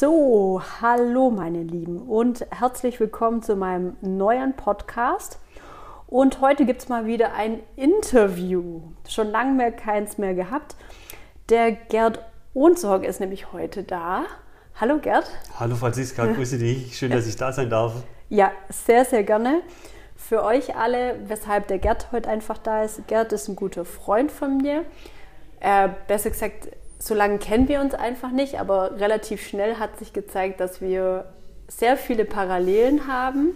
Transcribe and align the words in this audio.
So, 0.00 0.62
hallo 0.80 1.28
meine 1.28 1.62
Lieben 1.62 1.98
und 1.98 2.46
herzlich 2.50 2.98
willkommen 3.00 3.42
zu 3.42 3.54
meinem 3.54 3.98
neuen 4.00 4.56
Podcast. 4.56 5.38
Und 6.06 6.40
heute 6.40 6.64
gibt 6.64 6.80
es 6.80 6.88
mal 6.88 7.04
wieder 7.04 7.34
ein 7.34 7.60
Interview. 7.76 8.80
Schon 9.06 9.28
lange 9.28 9.52
mehr 9.52 9.72
keins 9.72 10.16
mehr 10.16 10.32
gehabt. 10.32 10.74
Der 11.50 11.72
Gerd 11.72 12.24
Ohnsorg 12.54 13.04
ist 13.04 13.20
nämlich 13.20 13.52
heute 13.52 13.82
da. 13.82 14.24
Hallo 14.80 15.00
Gerd. 15.00 15.26
Hallo 15.58 15.76
Franziska, 15.76 16.24
grüße 16.32 16.56
dich. 16.56 16.96
Schön, 16.96 17.12
dass 17.12 17.26
ich 17.26 17.36
da 17.36 17.52
sein 17.52 17.68
darf. 17.68 17.92
Ja, 18.30 18.52
sehr, 18.70 19.04
sehr 19.04 19.22
gerne. 19.22 19.60
Für 20.16 20.44
euch 20.44 20.76
alle, 20.76 21.16
weshalb 21.26 21.68
der 21.68 21.78
Gerd 21.78 22.10
heute 22.10 22.30
einfach 22.30 22.56
da 22.56 22.84
ist. 22.84 23.06
Gerd 23.06 23.34
ist 23.34 23.48
ein 23.48 23.56
guter 23.56 23.84
Freund 23.84 24.32
von 24.32 24.56
mir. 24.56 24.86
Äh, 25.60 25.90
besser 26.08 26.30
gesagt, 26.30 26.70
so 27.02 27.14
lange 27.14 27.38
kennen 27.38 27.66
wir 27.66 27.80
uns 27.80 27.94
einfach 27.94 28.30
nicht, 28.30 28.60
aber 28.60 29.00
relativ 29.00 29.46
schnell 29.46 29.76
hat 29.76 29.98
sich 29.98 30.12
gezeigt, 30.12 30.60
dass 30.60 30.80
wir 30.80 31.24
sehr 31.66 31.96
viele 31.96 32.24
Parallelen 32.24 33.06
haben. 33.06 33.54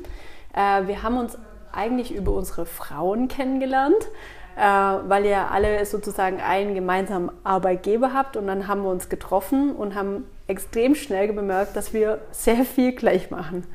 Äh, 0.54 0.86
wir 0.86 1.02
haben 1.02 1.18
uns 1.18 1.36
eigentlich 1.70 2.14
über 2.14 2.32
unsere 2.32 2.64
Frauen 2.64 3.28
kennengelernt, 3.28 4.08
äh, 4.56 4.62
weil 4.62 5.26
ihr 5.26 5.50
alle 5.50 5.84
sozusagen 5.84 6.40
einen 6.40 6.74
gemeinsamen 6.74 7.30
Arbeitgeber 7.44 8.14
habt 8.14 8.36
und 8.36 8.46
dann 8.46 8.66
haben 8.66 8.82
wir 8.82 8.90
uns 8.90 9.10
getroffen 9.10 9.76
und 9.76 9.94
haben 9.94 10.24
extrem 10.46 10.94
schnell 10.94 11.32
bemerkt, 11.32 11.76
dass 11.76 11.92
wir 11.92 12.20
sehr 12.30 12.64
viel 12.64 12.92
gleich 12.92 13.30
machen 13.30 13.66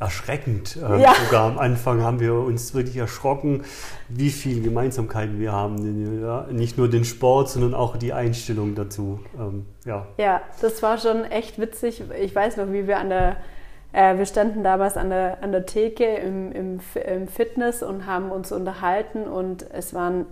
erschreckend. 0.00 0.76
Ähm, 0.76 1.00
ja. 1.00 1.14
Sogar 1.26 1.50
am 1.50 1.58
Anfang 1.58 2.02
haben 2.02 2.18
wir 2.18 2.34
uns 2.34 2.74
wirklich 2.74 2.96
erschrocken, 2.96 3.62
wie 4.08 4.30
viele 4.30 4.62
Gemeinsamkeiten 4.62 5.38
wir 5.38 5.52
haben. 5.52 6.22
Ja, 6.22 6.46
nicht 6.50 6.78
nur 6.78 6.88
den 6.88 7.04
Sport, 7.04 7.50
sondern 7.50 7.74
auch 7.74 7.96
die 7.96 8.12
Einstellung 8.12 8.74
dazu. 8.74 9.20
Ähm, 9.38 9.66
ja. 9.84 10.06
ja, 10.16 10.40
das 10.62 10.82
war 10.82 10.98
schon 10.98 11.24
echt 11.24 11.60
witzig. 11.60 12.02
Ich 12.20 12.34
weiß 12.34 12.56
noch, 12.56 12.72
wie 12.72 12.88
wir 12.88 12.98
an 12.98 13.10
der, 13.10 13.36
äh, 13.92 14.16
wir 14.16 14.26
standen 14.26 14.64
damals 14.64 14.96
an 14.96 15.10
der, 15.10 15.42
an 15.42 15.52
der 15.52 15.66
Theke 15.66 16.04
im, 16.04 16.50
im, 16.52 16.80
im 17.06 17.28
Fitness 17.28 17.82
und 17.82 18.06
haben 18.06 18.30
uns 18.30 18.50
unterhalten 18.52 19.24
und 19.24 19.66
es 19.70 19.92
waren 19.92 20.26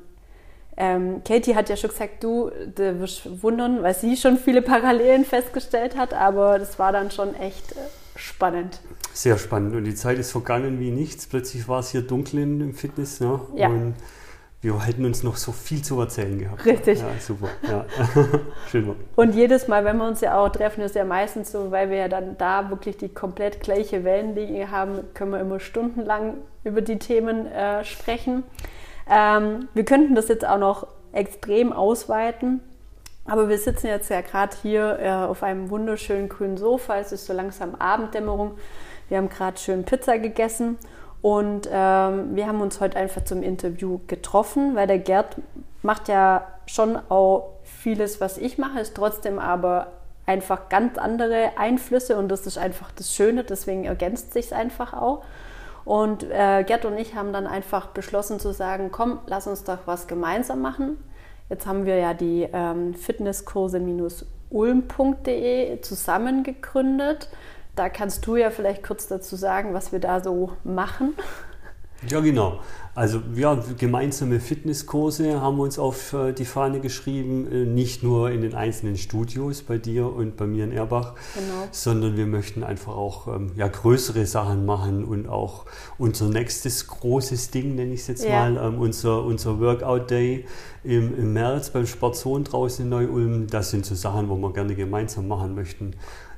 ähm, 0.81 1.23
Katie 1.27 1.57
hat 1.57 1.69
ja 1.69 1.77
schon 1.77 1.91
gesagt, 1.91 2.23
du, 2.23 2.53
du 2.77 3.01
wirst 3.01 3.43
wundern, 3.43 3.83
weil 3.83 3.95
sie 3.95 4.17
schon 4.17 4.37
viele 4.37 4.63
Parallelen 4.63 5.25
festgestellt 5.25 5.97
hat, 5.97 6.15
aber 6.15 6.61
das 6.61 6.79
war 6.79 6.93
dann 6.93 7.11
schon 7.11 7.35
echt 7.35 7.73
äh, 7.73 7.77
spannend. 8.19 8.81
Sehr 9.13 9.39
spannend. 9.39 9.75
Und 9.75 9.85
die 9.85 9.95
Zeit 9.95 10.19
ist 10.19 10.33
vergangen 10.33 10.81
wie 10.81 10.91
nichts. 10.91 11.27
Plötzlich 11.27 11.69
war 11.69 11.81
es 11.81 11.91
hier 11.91 12.03
dunkel 12.03 12.41
im 12.41 12.75
Fitness. 12.75 13.21
Ne? 13.21 13.41
Ja. 13.55 13.69
Und 13.69 13.95
wir 14.61 14.85
hätten 14.85 15.05
uns 15.05 15.23
noch 15.23 15.37
so 15.37 15.53
viel 15.53 15.83
zu 15.83 16.01
erzählen 16.01 16.37
gehabt. 16.37 16.67
Richtig. 16.67 16.99
Ja, 16.99 17.07
super. 17.21 17.49
Ja. 17.69 17.87
Schön. 18.71 18.93
Und 19.15 19.35
jedes 19.35 19.69
Mal, 19.69 19.85
wenn 19.85 19.99
wir 19.99 20.09
uns 20.09 20.21
ja 20.21 20.37
auch 20.37 20.49
treffen, 20.49 20.81
ist 20.81 20.97
ja 20.97 21.05
meistens 21.05 21.53
so, 21.53 21.71
weil 21.71 21.91
wir 21.91 21.99
ja 21.99 22.09
dann 22.09 22.37
da 22.39 22.69
wirklich 22.69 22.97
die 22.97 23.09
komplett 23.09 23.61
gleiche 23.61 24.03
Wellenlinie 24.03 24.71
haben, 24.73 24.99
können 25.15 25.31
wir 25.31 25.41
immer 25.41 25.61
stundenlang 25.61 26.39
über 26.65 26.81
die 26.81 26.99
Themen 26.99 27.47
äh, 27.47 27.85
sprechen. 27.85 28.43
Ähm, 29.09 29.69
wir 29.75 29.85
könnten 29.85 30.17
das 30.17 30.27
jetzt 30.27 30.47
auch 30.47 30.59
noch 30.59 30.89
extrem 31.13 31.73
ausweiten. 31.73 32.61
Aber 33.29 33.51
wir 33.51 33.59
sitzen 33.59 33.89
jetzt 33.89 34.09
ja 34.09 34.23
gerade 34.23 34.57
hier 34.63 34.99
äh, 35.01 35.11
auf 35.11 35.43
einem 35.43 35.69
wunderschönen 35.69 36.31
grünen 36.31 36.57
Sofa. 36.57 36.97
Es 36.97 37.13
ist 37.13 37.27
so 37.27 37.35
langsam 37.35 37.75
Abenddämmerung. 37.75 38.53
Wir 39.11 39.19
haben 39.19 39.29
gerade 39.29 39.59
schön 39.59 39.85
Pizza 39.85 40.19
gegessen 40.19 40.79
und 41.21 41.69
ähm, 41.71 42.35
wir 42.35 42.47
haben 42.47 42.61
uns 42.63 42.81
heute 42.81 42.97
einfach 42.97 43.25
zum 43.25 43.43
Interview 43.43 44.01
getroffen, 44.07 44.75
weil 44.75 44.87
der 44.87 44.99
Gerd 44.99 45.37
macht 45.83 46.09
ja 46.09 46.47
schon 46.67 46.97
auch 47.11 47.51
vieles, 47.65 48.21
was 48.21 48.39
ich 48.39 48.57
mache, 48.57 48.81
ist 48.81 48.95
trotzdem 48.95 49.39
aber 49.39 49.89
einfach 50.27 50.69
ganz 50.69 50.97
andere 50.99 51.53
Einflüsse 51.57 52.17
und 52.17 52.29
das 52.29 52.47
ist 52.47 52.59
einfach 52.59 52.93
das 52.93 53.15
Schöne, 53.15 53.45
deswegen 53.45 53.85
ergänzt 53.85 54.33
sich 54.33 54.47
es 54.47 54.53
einfach 54.53 54.95
auch. 54.95 55.23
Und 55.85 56.23
äh, 56.25 56.65
Gerd 56.65 56.85
und 56.85 56.99
ich 56.99 57.15
haben 57.15 57.33
dann 57.33 57.47
einfach 57.47 57.89
beschlossen 57.89 58.41
zu 58.41 58.53
sagen, 58.53 58.91
komm, 58.91 59.21
lass 59.27 59.47
uns 59.47 59.65
doch 59.65 59.79
was 59.87 60.07
gemeinsam 60.07 60.61
machen. 60.61 60.99
Jetzt 61.51 61.67
haben 61.67 61.85
wir 61.87 61.97
ja 61.97 62.15
die 62.15 62.49
ähm, 62.53 62.95
Fitnesskurse-ulm.de 62.95 65.81
zusammen 65.81 66.43
gegründet. 66.43 67.31
Da 67.75 67.89
kannst 67.89 68.27
du 68.27 68.37
ja 68.37 68.51
vielleicht 68.51 68.83
kurz 68.83 69.07
dazu 69.07 69.35
sagen, 69.37 69.73
was 69.73 69.93
wir 69.93 70.01
da 70.01 70.23
so 70.23 70.53
machen. 70.65 71.15
Ja, 72.09 72.21
genau. 72.21 72.61
Also 72.95 73.23
ja, 73.37 73.57
gemeinsame 73.79 74.41
Fitnesskurse 74.41 75.41
haben 75.41 75.57
wir 75.57 75.63
uns 75.63 75.79
auf 75.79 76.13
äh, 76.15 76.33
die 76.33 76.45
Fahne 76.45 76.81
geschrieben, 76.81 77.47
äh, 77.47 77.65
nicht 77.65 78.03
nur 78.03 78.33
in 78.33 78.43
den 78.43 78.55
einzelnen 78.55 78.97
Studios 78.97 79.63
bei 79.63 79.79
dir 79.79 80.13
und 80.13 80.37
bei 80.37 80.49
mir 80.49 80.65
in 80.65 80.73
Erbach, 80.73 81.15
genau. 81.35 81.69
sondern 81.71 82.17
wir 82.17 82.27
möchten 82.27 82.65
einfach 82.65 82.97
auch 82.97 83.29
ähm, 83.29 83.53
ja, 83.55 83.69
größere 83.69 84.27
Sachen 84.27 84.67
machen 84.67 85.05
und 85.05 85.29
auch 85.29 85.67
unser 85.97 86.29
nächstes 86.29 86.89
großes 86.89 87.53
Ding, 87.53 87.77
nenne 87.77 87.95
ich 87.95 88.01
es 88.01 88.07
jetzt 88.09 88.25
ja. 88.25 88.31
mal, 88.31 88.57
ähm, 88.57 88.81
unser, 88.81 89.23
unser 89.23 89.61
Workout 89.61 90.11
Day 90.11 90.45
im, 90.83 91.17
im 91.17 91.33
März 91.35 91.71
beim 91.71 91.87
Sportzone 91.87 92.45
draußen 92.45 92.85
in 92.85 92.89
Neu-Ulm. 92.89 93.47
Das 93.47 93.71
sind 93.71 93.87
so 93.87 93.95
Sachen, 93.95 94.29
wo 94.29 94.37
wir 94.37 94.53
gerne 94.53 94.75
gemeinsam 94.75 95.29
machen 95.29 95.55
möchten 95.55 95.95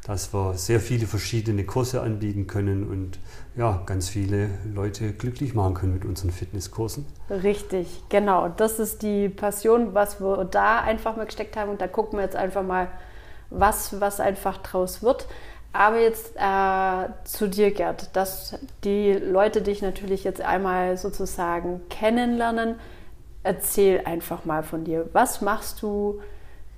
dass 0.06 0.32
wir 0.32 0.54
sehr 0.54 0.80
viele 0.80 1.06
verschiedene 1.06 1.64
Kurse 1.64 2.00
anbieten 2.00 2.46
können 2.46 2.88
und 2.88 3.18
ja, 3.56 3.82
ganz 3.84 4.08
viele 4.08 4.48
Leute 4.72 5.12
glücklich 5.12 5.54
machen 5.54 5.74
können 5.74 5.92
mit 5.94 6.04
unseren 6.04 6.30
Fitnesskursen. 6.30 7.04
Richtig, 7.28 8.02
genau. 8.08 8.48
Das 8.48 8.78
ist 8.78 9.02
die 9.02 9.28
Passion, 9.28 9.94
was 9.94 10.20
wir 10.20 10.44
da 10.44 10.80
einfach 10.80 11.16
mal 11.16 11.26
gesteckt 11.26 11.56
haben. 11.56 11.70
Und 11.70 11.80
da 11.80 11.88
gucken 11.88 12.18
wir 12.18 12.24
jetzt 12.24 12.36
einfach 12.36 12.62
mal, 12.62 12.88
was, 13.50 14.00
was 14.00 14.20
einfach 14.20 14.58
draus 14.58 15.02
wird. 15.02 15.26
Aber 15.72 16.00
jetzt 16.00 16.34
äh, 16.36 17.08
zu 17.24 17.48
dir, 17.48 17.70
Gerd, 17.70 18.16
dass 18.16 18.58
die 18.82 19.12
Leute 19.12 19.62
dich 19.62 19.82
natürlich 19.82 20.24
jetzt 20.24 20.40
einmal 20.40 20.96
sozusagen 20.96 21.82
kennenlernen. 21.88 22.76
Erzähl 23.42 24.02
einfach 24.04 24.44
mal 24.44 24.62
von 24.62 24.84
dir. 24.84 25.08
Was 25.12 25.40
machst 25.40 25.82
du? 25.82 26.20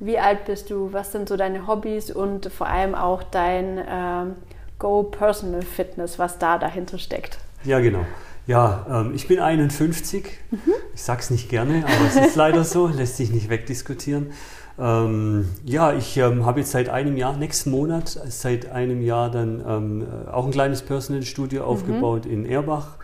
Wie 0.04 0.18
alt 0.18 0.46
bist 0.46 0.68
du? 0.68 0.92
Was 0.92 1.12
sind 1.12 1.28
so 1.28 1.36
deine 1.36 1.68
Hobbys 1.68 2.10
und 2.10 2.46
vor 2.46 2.66
allem 2.66 2.96
auch 2.96 3.22
dein 3.22 3.80
ähm, 3.88 4.32
Go 4.80 5.04
Personal 5.04 5.62
Fitness, 5.62 6.18
was 6.18 6.38
da 6.38 6.58
dahinter 6.58 6.98
steckt? 6.98 7.38
Ja, 7.62 7.78
genau. 7.78 8.04
Ja, 8.48 8.84
ähm, 8.90 9.12
ich 9.14 9.28
bin 9.28 9.38
51. 9.38 10.24
Mhm. 10.50 10.58
Ich 10.92 11.02
sag's 11.04 11.30
nicht 11.30 11.48
gerne, 11.48 11.84
aber 11.84 12.06
es 12.08 12.16
ist 12.16 12.34
leider 12.34 12.64
so, 12.64 12.88
lässt 12.88 13.16
sich 13.16 13.30
nicht 13.30 13.48
wegdiskutieren. 13.48 14.32
Ähm, 14.76 15.48
ja, 15.64 15.92
ich 15.92 16.16
ähm, 16.16 16.44
habe 16.46 16.58
jetzt 16.58 16.72
seit 16.72 16.88
einem 16.88 17.16
Jahr, 17.16 17.36
nächsten 17.36 17.70
Monat, 17.70 18.08
seit 18.08 18.72
einem 18.72 19.02
Jahr 19.02 19.30
dann 19.30 19.62
ähm, 19.64 20.06
auch 20.32 20.46
ein 20.46 20.50
kleines 20.50 20.82
Personal 20.82 21.22
Studio 21.22 21.62
mhm. 21.62 21.68
aufgebaut 21.68 22.26
in 22.26 22.44
Erbach 22.44 22.96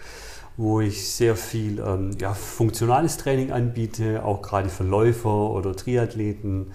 wo 0.58 0.80
ich 0.80 1.08
sehr 1.08 1.36
viel 1.36 1.78
ähm, 1.78 2.10
ja, 2.20 2.34
funktionales 2.34 3.16
Training 3.16 3.52
anbiete, 3.52 4.24
auch 4.24 4.42
gerade 4.42 4.68
für 4.68 4.82
Läufer 4.82 5.50
oder 5.50 5.74
Triathleten. 5.74 6.72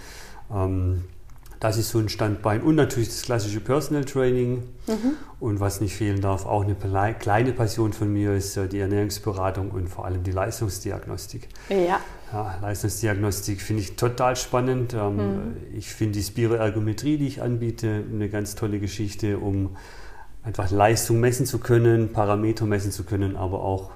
Ähm, 0.49 1.03
das 1.59 1.77
ist 1.77 1.89
so 1.89 1.99
ein 1.99 2.07
Standbein. 2.07 2.61
Und 2.61 2.75
natürlich 2.75 3.09
das 3.09 3.23
klassische 3.23 3.59
Personal 3.59 4.05
Training. 4.05 4.63
Mhm. 4.87 5.17
Und 5.41 5.59
was 5.59 5.81
nicht 5.81 5.95
fehlen 5.95 6.21
darf, 6.21 6.45
auch 6.45 6.63
eine 6.63 6.75
kleine 7.13 7.51
Passion 7.51 7.91
von 7.91 8.11
mir 8.11 8.33
ist 8.33 8.55
äh, 8.55 8.69
die 8.69 8.79
Ernährungsberatung 8.79 9.71
und 9.71 9.89
vor 9.89 10.05
allem 10.05 10.23
die 10.23 10.31
Leistungsdiagnostik. 10.31 11.49
Ja. 11.69 11.99
ja 12.31 12.57
Leistungsdiagnostik 12.61 13.61
finde 13.61 13.81
ich 13.81 13.97
total 13.97 14.37
spannend. 14.37 14.93
Ähm, 14.93 15.15
mhm. 15.17 15.57
Ich 15.73 15.89
finde 15.93 16.19
die 16.19 16.23
Spiroergometrie, 16.23 17.17
die 17.17 17.27
ich 17.27 17.41
anbiete, 17.41 18.05
eine 18.09 18.29
ganz 18.29 18.55
tolle 18.55 18.79
Geschichte, 18.79 19.39
um 19.39 19.75
einfach 20.43 20.71
Leistung 20.71 21.19
messen 21.19 21.45
zu 21.45 21.59
können, 21.59 22.11
Parameter 22.11 22.65
messen 22.65 22.91
zu 22.91 23.03
können, 23.03 23.35
aber 23.35 23.63
auch 23.63 23.91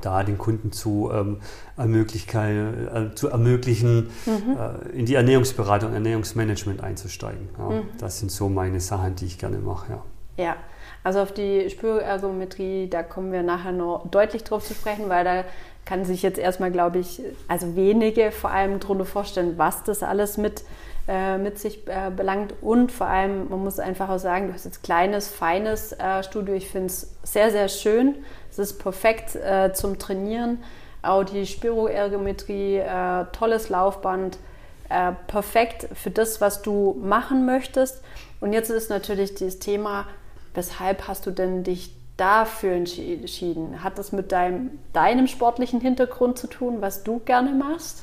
da 0.00 0.22
den 0.22 0.38
Kunden 0.38 0.70
zu, 0.72 1.10
ähm, 1.12 1.40
äh, 1.78 3.14
zu 3.14 3.28
ermöglichen, 3.28 4.10
mhm. 4.26 4.56
äh, 4.58 4.98
in 4.98 5.06
die 5.06 5.14
Ernährungsberatung, 5.14 5.92
Ernährungsmanagement 5.92 6.82
einzusteigen. 6.82 7.48
Ja, 7.58 7.68
mhm. 7.70 7.82
Das 7.98 8.18
sind 8.18 8.30
so 8.30 8.48
meine 8.48 8.80
Sachen, 8.80 9.16
die 9.16 9.26
ich 9.26 9.38
gerne 9.38 9.58
mache. 9.58 9.92
Ja. 10.36 10.44
ja. 10.44 10.56
Also 11.02 11.20
auf 11.20 11.32
die 11.32 11.68
Spürergometrie, 11.68 12.88
da 12.88 13.02
kommen 13.02 13.30
wir 13.30 13.42
nachher 13.42 13.72
noch 13.72 14.08
deutlich 14.10 14.42
drauf 14.44 14.64
zu 14.64 14.72
sprechen, 14.72 15.08
weil 15.08 15.24
da 15.24 15.44
kann 15.84 16.04
sich 16.04 16.22
jetzt 16.22 16.38
erstmal, 16.38 16.70
glaube 16.70 16.98
ich, 16.98 17.20
also 17.48 17.76
wenige 17.76 18.32
vor 18.32 18.50
allem 18.50 18.80
darunter 18.80 19.04
vorstellen, 19.04 19.54
was 19.58 19.82
das 19.84 20.02
alles 20.02 20.36
mit 20.38 20.64
äh, 21.06 21.36
mit 21.36 21.58
sich 21.58 21.86
äh, 21.86 22.10
belangt. 22.10 22.54
Und 22.62 22.90
vor 22.90 23.06
allem, 23.06 23.50
man 23.50 23.62
muss 23.62 23.78
einfach 23.78 24.08
auch 24.08 24.18
sagen, 24.18 24.48
du 24.48 24.54
hast 24.54 24.64
jetzt 24.64 24.82
kleines, 24.82 25.28
feines 25.28 25.92
äh, 25.92 26.22
Studio. 26.22 26.54
Ich 26.54 26.70
finde 26.70 26.86
es 26.86 27.14
sehr, 27.22 27.50
sehr 27.50 27.68
schön. 27.68 28.14
Es 28.50 28.58
ist 28.58 28.78
perfekt 28.78 29.36
äh, 29.36 29.74
zum 29.74 29.98
Trainieren. 29.98 30.64
Auch 31.02 31.24
die 31.24 31.44
Spiroergometrie, 31.44 32.78
äh, 32.78 33.26
tolles 33.32 33.68
Laufband, 33.68 34.38
äh, 34.88 35.12
perfekt 35.26 35.88
für 35.92 36.10
das, 36.10 36.40
was 36.40 36.62
du 36.62 36.98
machen 37.02 37.44
möchtest. 37.44 38.02
Und 38.40 38.54
jetzt 38.54 38.70
ist 38.70 38.88
natürlich 38.88 39.34
das 39.34 39.58
Thema, 39.58 40.06
weshalb 40.54 41.06
hast 41.06 41.26
du 41.26 41.32
denn 41.32 41.64
dich 41.64 41.94
dafür 42.16 42.72
entschieden? 42.72 43.82
Hat 43.82 43.98
das 43.98 44.12
mit 44.12 44.32
deinem, 44.32 44.70
deinem 44.92 45.26
sportlichen 45.26 45.80
Hintergrund 45.80 46.38
zu 46.38 46.46
tun, 46.46 46.76
was 46.80 47.02
du 47.02 47.20
gerne 47.20 47.52
machst? 47.52 48.02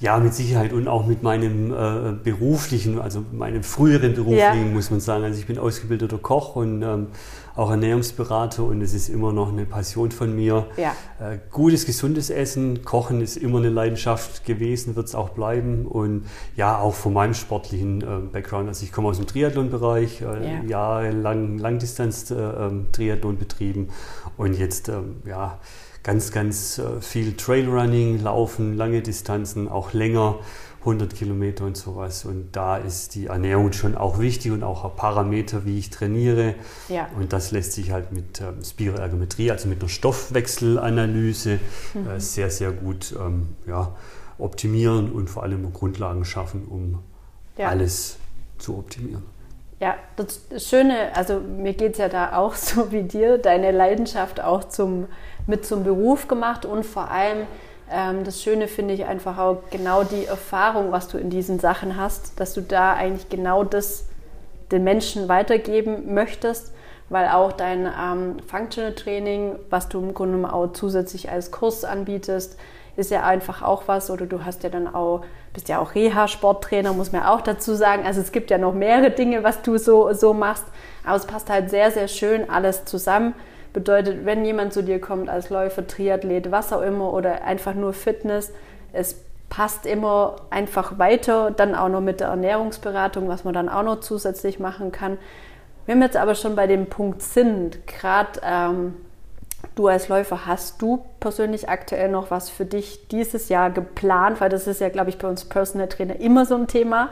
Ja, 0.00 0.16
mit 0.18 0.32
Sicherheit 0.32 0.72
und 0.72 0.86
auch 0.86 1.06
mit 1.06 1.24
meinem 1.24 1.72
äh, 1.72 2.12
beruflichen, 2.22 3.00
also 3.00 3.24
meinem 3.32 3.64
früheren 3.64 4.14
beruflichen, 4.14 4.68
ja. 4.68 4.72
muss 4.72 4.92
man 4.92 5.00
sagen. 5.00 5.24
Also 5.24 5.40
ich 5.40 5.46
bin 5.46 5.58
ausgebildeter 5.58 6.18
Koch 6.18 6.54
und 6.54 6.82
ähm, 6.82 7.08
auch 7.58 7.70
Ernährungsberater 7.70 8.62
und 8.62 8.80
es 8.82 8.94
ist 8.94 9.08
immer 9.08 9.32
noch 9.32 9.48
eine 9.52 9.66
Passion 9.66 10.12
von 10.12 10.34
mir. 10.34 10.66
Ja. 10.76 10.94
Äh, 11.18 11.38
gutes, 11.50 11.86
gesundes 11.86 12.30
Essen, 12.30 12.84
Kochen 12.84 13.20
ist 13.20 13.36
immer 13.36 13.58
eine 13.58 13.68
Leidenschaft 13.68 14.44
gewesen, 14.44 14.94
wird 14.94 15.08
es 15.08 15.16
auch 15.16 15.30
bleiben 15.30 15.84
und 15.84 16.26
ja, 16.54 16.78
auch 16.78 16.94
von 16.94 17.12
meinem 17.12 17.34
sportlichen 17.34 18.00
äh, 18.00 18.06
Background. 18.32 18.68
Also 18.68 18.84
ich 18.84 18.92
komme 18.92 19.08
aus 19.08 19.16
dem 19.16 19.26
Triathlon-Bereich, 19.26 20.22
äh, 20.22 20.24
ja. 20.24 20.62
jahrelang 20.68 21.58
Langdistanz-Triathlon 21.58 23.34
äh, 23.34 23.38
betrieben 23.38 23.88
und 24.36 24.56
jetzt, 24.56 24.88
ähm, 24.88 25.16
ja, 25.26 25.58
ganz, 26.08 26.32
ganz 26.32 26.78
äh, 26.78 27.02
viel 27.02 27.36
Trailrunning, 27.36 28.22
Laufen, 28.22 28.78
lange 28.78 29.02
Distanzen, 29.02 29.68
auch 29.68 29.92
länger, 29.92 30.36
100 30.80 31.14
Kilometer 31.14 31.66
und 31.66 31.76
sowas. 31.76 32.24
Und 32.24 32.56
da 32.56 32.78
ist 32.78 33.14
die 33.14 33.26
Ernährung 33.26 33.74
schon 33.74 33.94
auch 33.94 34.18
wichtig 34.18 34.52
und 34.52 34.62
auch 34.62 34.86
ein 34.86 34.96
Parameter, 34.96 35.66
wie 35.66 35.78
ich 35.78 35.90
trainiere. 35.90 36.54
Ja. 36.88 37.10
Und 37.14 37.34
das 37.34 37.50
lässt 37.50 37.74
sich 37.74 37.90
halt 37.90 38.10
mit 38.10 38.40
ähm, 38.40 38.64
Spiroergometrie, 38.64 39.50
also 39.50 39.68
mit 39.68 39.80
einer 39.80 39.90
Stoffwechselanalyse, 39.90 41.60
mhm. 41.92 42.08
äh, 42.08 42.20
sehr, 42.20 42.48
sehr 42.48 42.72
gut 42.72 43.14
ähm, 43.20 43.48
ja, 43.66 43.94
optimieren 44.38 45.12
und 45.12 45.28
vor 45.28 45.42
allem 45.42 45.70
Grundlagen 45.74 46.24
schaffen, 46.24 46.64
um 46.64 47.00
ja. 47.58 47.68
alles 47.68 48.16
zu 48.56 48.78
optimieren. 48.78 49.24
Ja, 49.80 49.94
das 50.16 50.40
Schöne, 50.56 51.14
also 51.14 51.38
mir 51.38 51.72
geht 51.74 51.92
es 51.92 51.98
ja 51.98 52.08
da 52.08 52.36
auch 52.36 52.54
so 52.54 52.90
wie 52.92 53.02
dir, 53.02 53.38
deine 53.38 53.70
Leidenschaft 53.70 54.40
auch 54.40 54.64
zum, 54.64 55.06
mit 55.48 55.66
zum 55.66 55.82
Beruf 55.82 56.28
gemacht 56.28 56.64
und 56.64 56.84
vor 56.86 57.10
allem 57.10 57.46
ähm, 57.90 58.22
das 58.22 58.42
Schöne 58.42 58.68
finde 58.68 58.94
ich 58.94 59.06
einfach 59.06 59.38
auch 59.38 59.62
genau 59.70 60.04
die 60.04 60.26
Erfahrung, 60.26 60.92
was 60.92 61.08
du 61.08 61.18
in 61.18 61.30
diesen 61.30 61.58
Sachen 61.58 61.96
hast, 61.96 62.38
dass 62.38 62.54
du 62.54 62.60
da 62.60 62.92
eigentlich 62.92 63.28
genau 63.28 63.64
das 63.64 64.04
den 64.70 64.84
Menschen 64.84 65.28
weitergeben 65.28 66.12
möchtest, 66.12 66.74
weil 67.08 67.28
auch 67.28 67.52
dein 67.52 67.86
ähm, 67.86 68.36
Functional 68.46 68.94
Training, 68.94 69.56
was 69.70 69.88
du 69.88 69.98
im 69.98 70.12
Grunde 70.12 70.52
auch 70.52 70.72
zusätzlich 70.72 71.30
als 71.30 71.50
Kurs 71.50 71.84
anbietest, 71.84 72.58
ist 72.96 73.10
ja 73.10 73.24
einfach 73.24 73.62
auch 73.62 73.84
was. 73.86 74.10
Oder 74.10 74.26
du 74.26 74.44
hast 74.44 74.64
ja 74.64 74.68
dann 74.68 74.92
auch, 74.92 75.24
bist 75.54 75.70
ja 75.70 75.78
auch 75.78 75.94
Reha-Sporttrainer, 75.94 76.92
muss 76.92 77.12
man 77.12 77.22
auch 77.22 77.40
dazu 77.40 77.74
sagen. 77.74 78.04
Also 78.04 78.20
es 78.20 78.32
gibt 78.32 78.50
ja 78.50 78.58
noch 78.58 78.74
mehrere 78.74 79.10
Dinge, 79.10 79.42
was 79.42 79.62
du 79.62 79.78
so, 79.78 80.12
so 80.12 80.34
machst. 80.34 80.66
Aber 81.04 81.16
es 81.16 81.24
passt 81.24 81.48
halt 81.48 81.70
sehr, 81.70 81.90
sehr 81.90 82.08
schön 82.08 82.50
alles 82.50 82.84
zusammen. 82.84 83.34
Bedeutet, 83.78 84.26
wenn 84.26 84.44
jemand 84.44 84.72
zu 84.72 84.82
dir 84.82 85.00
kommt 85.00 85.28
als 85.28 85.50
Läufer, 85.50 85.86
Triathlet, 85.86 86.50
was 86.50 86.72
auch 86.72 86.82
immer 86.82 87.12
oder 87.12 87.44
einfach 87.44 87.74
nur 87.74 87.92
Fitness, 87.92 88.52
es 88.92 89.22
passt 89.50 89.86
immer 89.86 90.34
einfach 90.50 90.98
weiter, 90.98 91.52
dann 91.52 91.76
auch 91.76 91.88
noch 91.88 92.00
mit 92.00 92.18
der 92.18 92.26
Ernährungsberatung, 92.26 93.28
was 93.28 93.44
man 93.44 93.54
dann 93.54 93.68
auch 93.68 93.84
noch 93.84 94.00
zusätzlich 94.00 94.58
machen 94.58 94.90
kann. 94.90 95.16
Wenn 95.86 96.00
wir 96.00 96.06
jetzt 96.06 96.16
aber 96.16 96.34
schon 96.34 96.56
bei 96.56 96.66
dem 96.66 96.86
Punkt 96.86 97.22
sind, 97.22 97.86
gerade 97.86 98.40
ähm, 98.42 98.94
du 99.76 99.86
als 99.86 100.08
Läufer, 100.08 100.44
hast 100.44 100.82
du 100.82 101.04
persönlich 101.20 101.68
aktuell 101.68 102.08
noch 102.08 102.32
was 102.32 102.50
für 102.50 102.64
dich 102.64 103.06
dieses 103.06 103.48
Jahr 103.48 103.70
geplant? 103.70 104.40
Weil 104.40 104.50
das 104.50 104.66
ist 104.66 104.80
ja, 104.80 104.88
glaube 104.88 105.10
ich, 105.10 105.18
bei 105.18 105.28
uns 105.28 105.44
Personal 105.44 105.86
Trainer 105.86 106.18
immer 106.18 106.46
so 106.46 106.56
ein 106.56 106.66
Thema. 106.66 107.10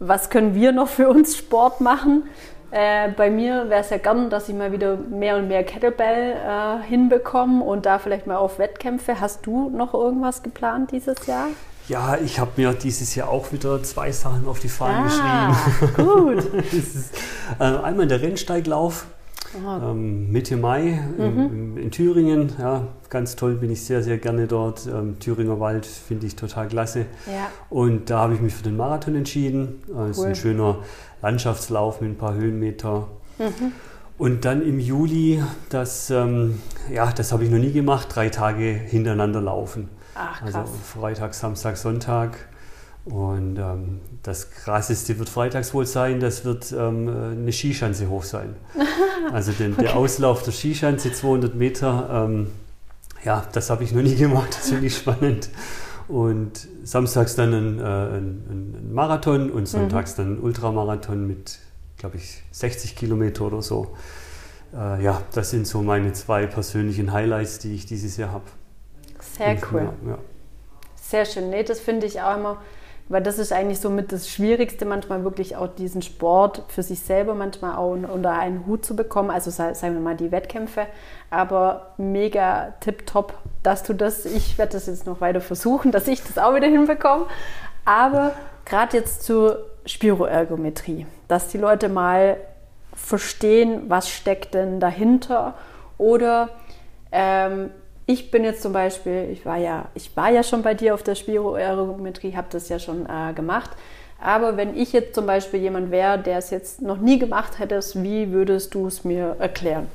Was 0.00 0.28
können 0.28 0.56
wir 0.56 0.72
noch 0.72 0.88
für 0.88 1.08
uns 1.08 1.36
Sport 1.36 1.80
machen? 1.80 2.24
Äh, 2.70 3.08
bei 3.12 3.30
mir 3.30 3.70
wäre 3.70 3.80
es 3.80 3.90
ja 3.90 3.96
gern, 3.96 4.28
dass 4.28 4.48
ich 4.48 4.54
mal 4.54 4.72
wieder 4.72 4.96
mehr 4.96 5.36
und 5.36 5.48
mehr 5.48 5.64
Kettlebell 5.64 6.32
äh, 6.32 6.86
hinbekomme 6.86 7.64
und 7.64 7.86
da 7.86 7.98
vielleicht 7.98 8.26
mal 8.26 8.36
auf 8.36 8.58
Wettkämpfe. 8.58 9.20
Hast 9.20 9.46
du 9.46 9.70
noch 9.70 9.94
irgendwas 9.94 10.42
geplant 10.42 10.92
dieses 10.92 11.26
Jahr? 11.26 11.48
Ja, 11.88 12.18
ich 12.22 12.38
habe 12.38 12.50
mir 12.56 12.74
dieses 12.74 13.14
Jahr 13.14 13.30
auch 13.30 13.50
wieder 13.52 13.82
zwei 13.82 14.12
Sachen 14.12 14.46
auf 14.46 14.60
die 14.60 14.68
Fahnen 14.68 15.08
ah, 15.08 15.54
geschrieben. 15.80 15.94
Gut. 15.96 16.54
ist, 16.72 17.14
äh, 17.58 17.64
einmal 17.64 18.06
der 18.06 18.20
Rennsteiglauf 18.20 19.06
ähm, 19.56 20.30
Mitte 20.30 20.56
Mai 20.56 21.00
mhm. 21.16 21.22
in, 21.22 21.76
in, 21.76 21.90
Thüringen. 21.90 22.52
Ja, 22.58 22.88
ganz 23.08 23.36
toll, 23.36 23.54
bin 23.54 23.70
ich 23.70 23.84
sehr, 23.84 24.02
sehr 24.02 24.18
gerne 24.18 24.46
dort. 24.46 24.86
Ähm, 24.86 25.18
Thüringer 25.18 25.60
Wald 25.60 25.86
finde 25.86 26.26
ich 26.26 26.36
total 26.36 26.68
klasse. 26.68 27.06
Ja. 27.26 27.48
Und 27.70 28.10
da 28.10 28.20
habe 28.20 28.34
ich 28.34 28.40
mich 28.40 28.54
für 28.54 28.62
den 28.62 28.76
Marathon 28.76 29.14
entschieden. 29.14 29.82
Das 29.86 29.96
cool. 29.96 30.08
ist 30.08 30.20
ein 30.24 30.34
schöner 30.34 30.78
Landschaftslauf 31.22 32.00
mit 32.00 32.10
ein 32.10 32.16
paar 32.16 32.34
Höhenmeter. 32.34 33.08
Mhm. 33.38 33.72
Und 34.18 34.44
dann 34.44 34.62
im 34.62 34.80
Juli, 34.80 35.42
das, 35.68 36.10
ähm, 36.10 36.60
ja, 36.92 37.12
das 37.12 37.32
habe 37.32 37.44
ich 37.44 37.50
noch 37.50 37.58
nie 37.58 37.72
gemacht, 37.72 38.08
drei 38.12 38.28
Tage 38.28 38.64
hintereinander 38.64 39.40
laufen. 39.40 39.88
Ach, 40.14 40.42
also. 40.42 40.58
Also 40.58 40.72
Freitag, 40.72 41.34
Samstag, 41.34 41.76
Sonntag. 41.76 42.48
Und 43.10 43.58
ähm, 43.58 44.00
das 44.22 44.50
krasseste 44.50 45.18
wird 45.18 45.30
freitags 45.30 45.72
wohl 45.72 45.86
sein, 45.86 46.20
das 46.20 46.44
wird 46.44 46.72
ähm, 46.72 47.08
eine 47.08 47.52
Skischanze 47.52 48.08
hoch 48.08 48.24
sein. 48.24 48.56
Also 49.32 49.52
den, 49.52 49.74
okay. 49.74 49.82
der 49.82 49.96
Auslauf 49.96 50.42
der 50.42 50.52
Skischanze, 50.52 51.12
200 51.12 51.54
Meter, 51.54 52.26
ähm, 52.28 52.46
ja, 53.24 53.46
das 53.52 53.68
habe 53.68 53.84
ich 53.84 53.92
noch 53.92 54.00
nie 54.00 54.14
gemacht, 54.14 54.48
das 54.50 54.70
finde 54.70 54.86
ich 54.86 54.96
spannend. 54.96 55.50
Und 56.06 56.66
samstags 56.84 57.34
dann 57.34 57.52
ein, 57.52 57.78
äh, 57.78 57.82
ein, 57.82 58.76
ein 58.78 58.92
Marathon 58.94 59.50
und 59.50 59.66
sonntags 59.66 60.12
mhm. 60.12 60.22
dann 60.22 60.32
ein 60.34 60.40
Ultramarathon 60.40 61.26
mit, 61.26 61.58
glaube 61.98 62.16
ich, 62.16 62.42
60 62.52 62.96
Kilometer 62.96 63.44
oder 63.44 63.60
so. 63.60 63.94
Äh, 64.72 65.02
ja, 65.02 65.20
das 65.34 65.50
sind 65.50 65.66
so 65.66 65.82
meine 65.82 66.12
zwei 66.14 66.46
persönlichen 66.46 67.12
Highlights, 67.12 67.58
die 67.58 67.74
ich 67.74 67.84
dieses 67.84 68.16
Jahr 68.16 68.32
habe. 68.32 68.44
Sehr 69.36 69.58
cool. 69.72 69.92
Ja. 70.06 70.18
Sehr 70.96 71.26
schön. 71.26 71.50
Nee, 71.50 71.64
das 71.64 71.80
finde 71.80 72.06
ich 72.06 72.22
auch 72.22 72.36
immer 72.36 72.58
weil 73.08 73.22
das 73.22 73.38
ist 73.38 73.52
eigentlich 73.52 73.80
somit 73.80 74.12
das 74.12 74.28
Schwierigste, 74.28 74.84
manchmal 74.84 75.24
wirklich 75.24 75.56
auch 75.56 75.68
diesen 75.68 76.02
Sport 76.02 76.62
für 76.68 76.82
sich 76.82 77.00
selber 77.00 77.34
manchmal 77.34 77.76
auch 77.76 77.90
unter 77.90 78.32
einen 78.32 78.66
Hut 78.66 78.84
zu 78.84 78.94
bekommen. 78.94 79.30
Also 79.30 79.50
sagen 79.50 79.94
wir 79.94 80.00
mal 80.00 80.16
die 80.16 80.30
Wettkämpfe. 80.30 80.86
Aber 81.30 81.94
mega 81.96 82.74
tipptopp, 82.80 83.34
dass 83.62 83.82
du 83.82 83.94
das, 83.94 84.26
ich 84.26 84.58
werde 84.58 84.72
das 84.72 84.86
jetzt 84.86 85.06
noch 85.06 85.20
weiter 85.20 85.40
versuchen, 85.40 85.90
dass 85.92 86.06
ich 86.06 86.22
das 86.22 86.38
auch 86.38 86.54
wieder 86.54 86.68
hinbekomme. 86.68 87.26
Aber 87.84 88.32
gerade 88.66 88.98
jetzt 88.98 89.22
zur 89.22 89.64
Spiroergometrie, 89.86 91.06
dass 91.28 91.48
die 91.48 91.58
Leute 91.58 91.88
mal 91.88 92.36
verstehen, 92.94 93.84
was 93.88 94.10
steckt 94.10 94.52
denn 94.52 94.80
dahinter 94.80 95.54
oder 95.96 96.50
ähm, 97.10 97.70
ich 98.08 98.30
bin 98.30 98.42
jetzt 98.42 98.62
zum 98.62 98.72
Beispiel, 98.72 99.28
ich 99.30 99.44
war 99.44 99.58
ja, 99.58 99.84
ich 99.94 100.16
war 100.16 100.30
ja 100.30 100.42
schon 100.42 100.62
bei 100.62 100.72
dir 100.72 100.94
auf 100.94 101.02
der 101.02 101.14
Spiroergometrie, 101.14 102.34
habe 102.34 102.48
das 102.50 102.70
ja 102.70 102.78
schon 102.78 103.04
äh, 103.04 103.34
gemacht. 103.34 103.70
Aber 104.18 104.56
wenn 104.56 104.74
ich 104.74 104.94
jetzt 104.94 105.14
zum 105.14 105.26
Beispiel 105.26 105.60
jemand 105.60 105.90
wäre, 105.90 106.18
der 106.18 106.38
es 106.38 106.48
jetzt 106.48 106.80
noch 106.80 106.96
nie 106.96 107.18
gemacht 107.18 107.58
hätte, 107.58 107.78
wie 107.96 108.32
würdest 108.32 108.72
du 108.74 108.86
es 108.86 109.04
mir 109.04 109.36
erklären? 109.38 109.88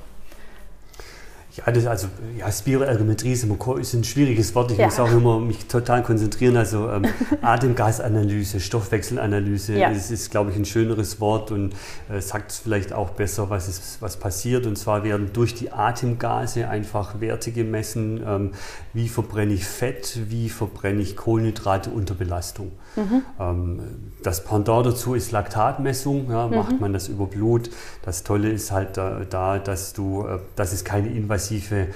Ja, 1.55 1.71
das, 1.71 1.85
also 1.85 2.07
ja, 2.35 2.51
Spiroergometrie 2.51 3.33
ist, 3.33 3.43
ist 3.43 3.93
ein 3.93 4.03
schwieriges 4.03 4.55
Wort. 4.55 4.71
Ich 4.71 4.79
ja. 4.79 4.85
muss 4.85 4.99
auch 4.99 5.11
immer 5.11 5.39
mich 5.39 5.67
total 5.67 6.01
konzentrieren. 6.01 6.57
Also 6.57 6.89
ähm, 6.89 7.05
Atemgasanalyse, 7.43 8.59
Stoffwechselanalyse, 8.59 9.77
ja. 9.77 9.93
das 9.93 10.09
ist, 10.09 10.31
glaube 10.31 10.49
ich, 10.49 10.55
ein 10.55 10.65
schöneres 10.65 11.19
Wort 11.19 11.51
und 11.51 11.75
äh, 12.09 12.21
sagt 12.21 12.51
vielleicht 12.53 12.91
auch 12.91 13.11
besser, 13.11 13.51
was, 13.51 13.67
ist, 13.67 14.01
was 14.01 14.17
passiert. 14.17 14.65
Und 14.65 14.79
zwar 14.79 15.03
werden 15.03 15.29
durch 15.31 15.53
die 15.53 15.71
Atemgase 15.71 16.69
einfach 16.69 17.21
Werte 17.21 17.51
gemessen, 17.51 18.23
ähm, 18.25 18.51
wie 18.93 19.07
verbrenne 19.07 19.53
ich 19.53 19.65
Fett, 19.65 20.21
wie 20.29 20.49
verbrenne 20.49 21.03
ich 21.03 21.15
Kohlenhydrate 21.15 21.91
unter 21.91 22.15
Belastung. 22.15 22.71
Mhm. 22.95 23.21
Ähm, 23.39 23.79
das 24.23 24.43
Pendant 24.43 24.87
dazu 24.87 25.13
ist 25.13 25.31
Laktatmessung. 25.31 26.31
Ja, 26.31 26.47
mhm. 26.47 26.55
Macht 26.55 26.79
man 26.81 26.93
das 26.93 27.09
über 27.09 27.27
Blut. 27.27 27.69
Das 28.01 28.23
Tolle 28.23 28.49
ist 28.49 28.71
halt 28.71 28.97
da, 28.97 29.21
da 29.29 29.59
dass 29.59 29.93
du, 29.93 30.25
äh, 30.25 30.39
dass 30.55 30.73
es 30.73 30.83
keine 30.83 31.09
invasive 31.09 31.42
äh, 31.51 31.87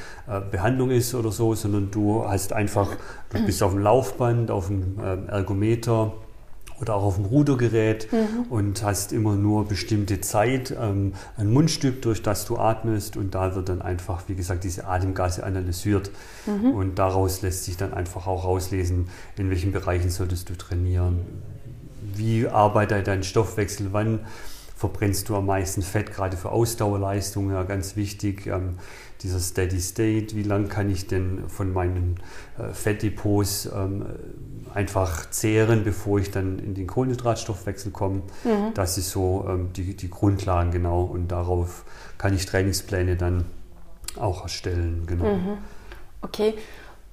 Behandlung 0.51 0.91
ist 0.91 1.13
oder 1.15 1.31
so, 1.31 1.55
sondern 1.55 1.91
du 1.91 2.27
hast 2.27 2.53
einfach, 2.53 2.89
du 3.33 3.45
bist 3.45 3.61
auf 3.63 3.71
dem 3.71 3.81
Laufband, 3.81 4.51
auf 4.51 4.67
dem 4.67 4.99
äh, 4.99 5.31
Ergometer 5.31 6.13
oder 6.79 6.95
auch 6.95 7.03
auf 7.03 7.15
dem 7.15 7.25
Rudergerät 7.25 8.11
mhm. 8.11 8.51
und 8.51 8.83
hast 8.83 9.11
immer 9.11 9.35
nur 9.35 9.67
bestimmte 9.67 10.21
Zeit, 10.21 10.75
ähm, 10.79 11.13
ein 11.35 11.51
Mundstück, 11.51 12.01
durch 12.01 12.21
das 12.21 12.45
du 12.45 12.57
atmest 12.57 13.17
und 13.17 13.33
da 13.33 13.55
wird 13.55 13.69
dann 13.69 13.81
einfach, 13.81 14.23
wie 14.27 14.35
gesagt, 14.35 14.63
diese 14.63 14.85
Atemgase 14.85 15.43
analysiert 15.43 16.11
mhm. 16.45 16.71
und 16.71 16.99
daraus 16.99 17.41
lässt 17.41 17.65
sich 17.65 17.77
dann 17.77 17.93
einfach 17.93 18.27
auch 18.27 18.45
rauslesen, 18.45 19.09
in 19.37 19.49
welchen 19.49 19.71
Bereichen 19.71 20.09
solltest 20.09 20.49
du 20.49 20.55
trainieren, 20.55 21.19
wie 22.15 22.47
arbeitet 22.47 23.07
dein 23.07 23.23
Stoffwechsel, 23.23 23.87
wann 23.91 24.19
verbrennst 24.77 25.27
du 25.27 25.35
am 25.35 25.47
meisten 25.47 25.81
Fett, 25.81 26.13
gerade 26.13 26.37
für 26.37 26.51
Ausdauerleistungen, 26.51 27.55
ja, 27.55 27.63
ganz 27.63 27.95
wichtig. 27.95 28.45
Ähm, 28.45 28.77
dieser 29.23 29.39
Steady 29.39 29.81
State, 29.81 30.35
wie 30.35 30.43
lange 30.43 30.67
kann 30.67 30.91
ich 30.91 31.07
denn 31.07 31.49
von 31.49 31.73
meinen 31.73 32.19
äh, 32.59 32.71
Fettdepots 32.71 33.67
ähm, 33.75 34.05
einfach 34.71 35.27
zehren, 35.31 35.83
bevor 35.83 36.19
ich 36.19 36.29
dann 36.29 36.59
in 36.59 36.75
den 36.75 36.85
Kohlenhydratstoffwechsel 36.85 37.91
komme. 37.91 38.21
Mhm. 38.43 38.75
Das 38.75 38.99
ist 38.99 39.09
so 39.09 39.45
ähm, 39.49 39.73
die, 39.73 39.95
die 39.95 40.11
Grundlagen 40.11 40.69
genau 40.69 41.01
und 41.01 41.29
darauf 41.29 41.83
kann 42.19 42.35
ich 42.35 42.45
Trainingspläne 42.45 43.15
dann 43.15 43.45
auch 44.19 44.43
erstellen. 44.43 45.05
Genau. 45.07 45.25
Mhm. 45.25 45.57
Okay. 46.21 46.53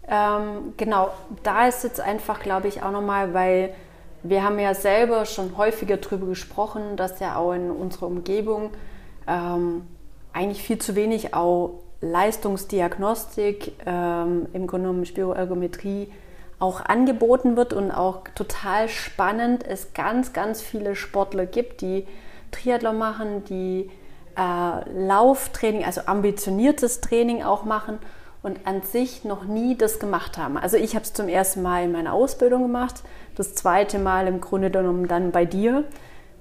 Ähm, 0.07 0.75
genau, 0.77 1.15
da 1.43 1.67
ist 1.67 1.83
jetzt 1.83 2.01
einfach, 2.01 2.41
glaube 2.41 2.69
ich, 2.69 2.83
auch 2.83 2.93
nochmal, 2.93 3.33
weil 3.33 3.75
wir 4.25 4.43
haben 4.43 4.59
ja 4.59 4.75
selber 4.75 5.27
schon 5.27 5.57
häufiger 5.59 5.99
darüber 5.99 6.27
gesprochen, 6.27 6.97
dass 6.97 7.21
ja 7.21 7.37
auch 7.37 7.53
in 7.53 7.71
unserer 7.71 8.07
Umgebung 8.07 8.71
ähm, 9.29 9.87
eigentlich 10.33 10.63
viel 10.63 10.79
zu 10.79 10.97
wenig 10.97 11.35
auch 11.35 11.83
Leistungsdiagnostik, 12.01 13.73
ähm, 13.85 14.47
im 14.55 14.67
Grunde 14.67 14.89
genommen 14.89 15.05
Spiroergometrie 15.05 16.09
auch 16.59 16.81
angeboten 16.81 17.57
wird 17.57 17.75
und 17.75 17.91
auch 17.91 18.25
total 18.35 18.89
spannend 18.89 19.67
es 19.67 19.93
ganz, 19.93 20.33
ganz 20.33 20.63
viele 20.63 20.97
Sportler 20.97 21.45
gibt, 21.45 21.83
die 21.83 22.07
Triathlon 22.51 22.97
machen, 22.97 23.45
die 23.45 23.91
äh, 24.39 25.07
Lauftraining, 25.07 25.85
also 25.85 26.03
ambitioniertes 26.07 27.03
Training 27.03 27.43
auch 27.43 27.65
machen 27.65 27.99
und 28.45 28.67
an 28.67 28.83
sich 28.83 29.25
noch 29.25 29.45
nie 29.45 29.75
das 29.75 29.99
gemacht 29.99 30.37
haben. 30.37 30.59
Also 30.59 30.77
ich 30.77 30.95
habe 30.95 31.05
es 31.05 31.15
zum 31.15 31.29
ersten 31.29 31.63
Mal 31.63 31.85
in 31.85 31.93
meiner 31.93 32.13
Ausbildung 32.13 32.63
gemacht, 32.63 33.03
das 33.37 33.55
zweite 33.55 33.99
Mal 33.99 34.29
im 34.29 34.41
Grunde 34.41 34.71
genommen 34.71 35.09
dann 35.09 35.33
bei 35.33 35.47
dir. 35.47 35.85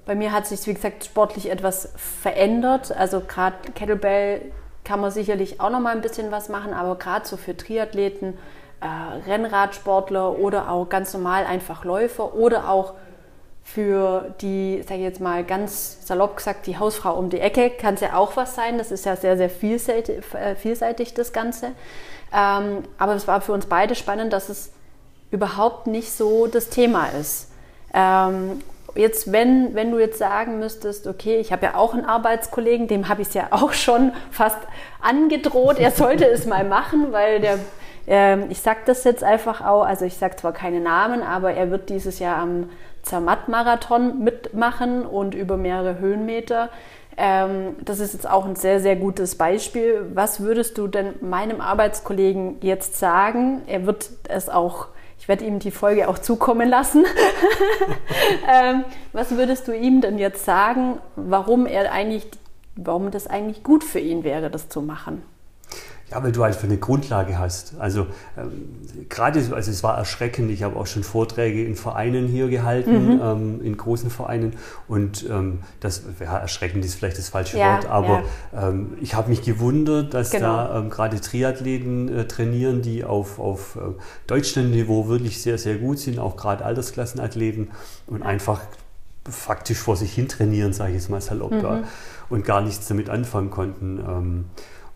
Bei 0.04 0.14
mir 0.14 0.30
hat 0.30 0.46
sich, 0.46 0.66
wie 0.66 0.74
gesagt, 0.74 1.06
sportlich 1.06 1.50
etwas 1.50 1.94
verändert. 1.96 2.94
Also 2.94 3.20
gerade 3.20 3.56
Kettlebell 3.74 4.52
kann 4.84 5.00
man 5.00 5.10
sicherlich 5.10 5.62
auch 5.62 5.70
noch 5.70 5.80
mal 5.80 5.96
ein 5.96 6.02
bisschen 6.02 6.30
was 6.30 6.50
machen, 6.50 6.74
aber 6.74 6.96
gerade 6.96 7.26
so 7.26 7.38
für 7.38 7.56
Triathleten, 7.56 8.36
äh, 8.82 8.86
Rennradsportler 9.26 10.38
oder 10.38 10.70
auch 10.70 10.90
ganz 10.90 11.14
normal 11.14 11.46
einfach 11.46 11.86
Läufer 11.86 12.34
oder 12.34 12.68
auch 12.68 12.92
für 13.64 14.34
die, 14.42 14.82
sage 14.82 15.00
ich 15.00 15.06
jetzt 15.06 15.20
mal 15.20 15.42
ganz 15.42 16.06
salopp 16.06 16.36
gesagt, 16.36 16.66
die 16.66 16.78
Hausfrau 16.78 17.14
um 17.18 17.30
die 17.30 17.40
Ecke 17.40 17.70
kann 17.70 17.94
es 17.94 18.00
ja 18.02 18.14
auch 18.14 18.36
was 18.36 18.54
sein. 18.54 18.78
Das 18.78 18.92
ist 18.92 19.06
ja 19.06 19.16
sehr, 19.16 19.36
sehr 19.36 19.50
vielseitig, 19.50 20.22
äh, 20.34 20.54
vielseitig 20.54 21.14
das 21.14 21.32
Ganze. 21.32 21.72
Ähm, 22.32 22.84
aber 22.98 23.14
es 23.14 23.26
war 23.26 23.40
für 23.40 23.52
uns 23.52 23.66
beide 23.66 23.94
spannend, 23.94 24.32
dass 24.32 24.50
es 24.50 24.70
überhaupt 25.30 25.86
nicht 25.86 26.12
so 26.12 26.46
das 26.46 26.68
Thema 26.68 27.06
ist. 27.08 27.50
Ähm, 27.94 28.60
jetzt, 28.94 29.32
wenn, 29.32 29.74
wenn 29.74 29.90
du 29.90 29.98
jetzt 29.98 30.18
sagen 30.18 30.58
müsstest, 30.58 31.06
okay, 31.06 31.38
ich 31.38 31.50
habe 31.50 31.66
ja 31.66 31.74
auch 31.74 31.94
einen 31.94 32.04
Arbeitskollegen, 32.04 32.86
dem 32.86 33.08
habe 33.08 33.22
ich 33.22 33.28
es 33.28 33.34
ja 33.34 33.48
auch 33.50 33.72
schon 33.72 34.12
fast 34.30 34.58
angedroht, 35.00 35.78
er 35.78 35.90
sollte 35.90 36.26
es 36.26 36.46
mal 36.46 36.64
machen, 36.64 37.12
weil 37.12 37.40
der, 37.40 37.58
äh, 38.06 38.44
ich 38.46 38.60
sage 38.60 38.80
das 38.86 39.04
jetzt 39.04 39.24
einfach 39.24 39.64
auch, 39.64 39.84
also 39.84 40.04
ich 40.04 40.16
sage 40.16 40.36
zwar 40.36 40.52
keine 40.52 40.80
Namen, 40.80 41.22
aber 41.22 41.52
er 41.52 41.70
wird 41.70 41.88
dieses 41.88 42.18
Jahr 42.18 42.36
am 42.36 42.68
Zermatt-Marathon 43.04 44.22
mitmachen 44.22 45.06
und 45.06 45.34
über 45.34 45.56
mehrere 45.56 45.98
Höhenmeter. 45.98 46.70
Ähm, 47.16 47.76
das 47.84 48.00
ist 48.00 48.12
jetzt 48.12 48.28
auch 48.28 48.44
ein 48.44 48.56
sehr, 48.56 48.80
sehr 48.80 48.96
gutes 48.96 49.36
Beispiel. 49.36 50.10
Was 50.14 50.40
würdest 50.40 50.76
du 50.78 50.88
denn 50.88 51.14
meinem 51.20 51.60
Arbeitskollegen 51.60 52.56
jetzt 52.60 52.98
sagen? 52.98 53.62
Er 53.66 53.86
wird 53.86 54.10
es 54.28 54.48
auch 54.48 54.88
ich 55.24 55.28
werde 55.28 55.46
ihm 55.46 55.58
die 55.58 55.70
Folge 55.70 56.08
auch 56.08 56.18
zukommen 56.18 56.68
lassen. 56.68 57.06
ähm, 58.52 58.84
was 59.14 59.30
würdest 59.30 59.66
du 59.68 59.72
ihm 59.74 60.02
denn 60.02 60.18
jetzt 60.18 60.44
sagen, 60.44 60.98
warum 61.16 61.64
er 61.64 61.90
eigentlich, 61.92 62.26
warum 62.76 63.10
das 63.10 63.26
eigentlich 63.26 63.62
gut 63.62 63.84
für 63.84 64.00
ihn 64.00 64.22
wäre, 64.22 64.50
das 64.50 64.68
zu 64.68 64.82
machen? 64.82 65.22
Ja, 66.10 66.22
weil 66.22 66.32
du 66.32 66.42
einfach 66.42 66.64
eine 66.64 66.76
Grundlage 66.76 67.38
hast. 67.38 67.74
Also 67.78 68.06
ähm, 68.36 69.06
gerade, 69.08 69.38
also 69.54 69.70
es 69.70 69.82
war 69.82 69.96
erschreckend. 69.96 70.50
Ich 70.50 70.62
habe 70.62 70.76
auch 70.76 70.86
schon 70.86 71.02
Vorträge 71.02 71.64
in 71.64 71.76
Vereinen 71.76 72.28
hier 72.28 72.48
gehalten, 72.48 73.14
mhm. 73.14 73.20
ähm, 73.22 73.60
in 73.64 73.76
großen 73.76 74.10
Vereinen. 74.10 74.54
Und 74.86 75.26
ähm, 75.28 75.60
das, 75.80 76.02
ja, 76.20 76.36
erschreckend 76.36 76.84
ist 76.84 76.96
vielleicht 76.96 77.16
das 77.16 77.30
falsche 77.30 77.58
ja, 77.58 77.76
Wort, 77.76 77.86
aber 77.86 78.22
ja. 78.52 78.68
Ähm, 78.68 78.98
ich 79.00 79.14
habe 79.14 79.30
mich 79.30 79.42
gewundert, 79.42 80.12
dass 80.12 80.30
genau. 80.30 80.46
da 80.46 80.78
ähm, 80.78 80.90
gerade 80.90 81.20
Triathleten 81.20 82.08
äh, 82.14 82.26
trainieren, 82.26 82.82
die 82.82 83.04
auf, 83.04 83.38
auf 83.38 83.76
äh, 83.76 83.80
Deutschlandniveau 84.26 85.08
wirklich 85.08 85.40
sehr, 85.40 85.56
sehr 85.56 85.76
gut 85.76 85.98
sind, 85.98 86.18
auch 86.18 86.36
gerade 86.36 86.64
Altersklassenathleten 86.64 87.70
und 88.06 88.22
einfach 88.22 88.60
faktisch 89.28 89.78
vor 89.78 89.96
sich 89.96 90.12
hin 90.12 90.28
trainieren, 90.28 90.74
sage 90.74 90.90
ich 90.90 90.96
jetzt 90.96 91.08
mal 91.08 91.22
salopp, 91.22 91.52
mhm. 91.52 91.84
und 92.28 92.44
gar 92.44 92.60
nichts 92.60 92.86
damit 92.88 93.08
anfangen 93.08 93.50
konnten. 93.50 94.44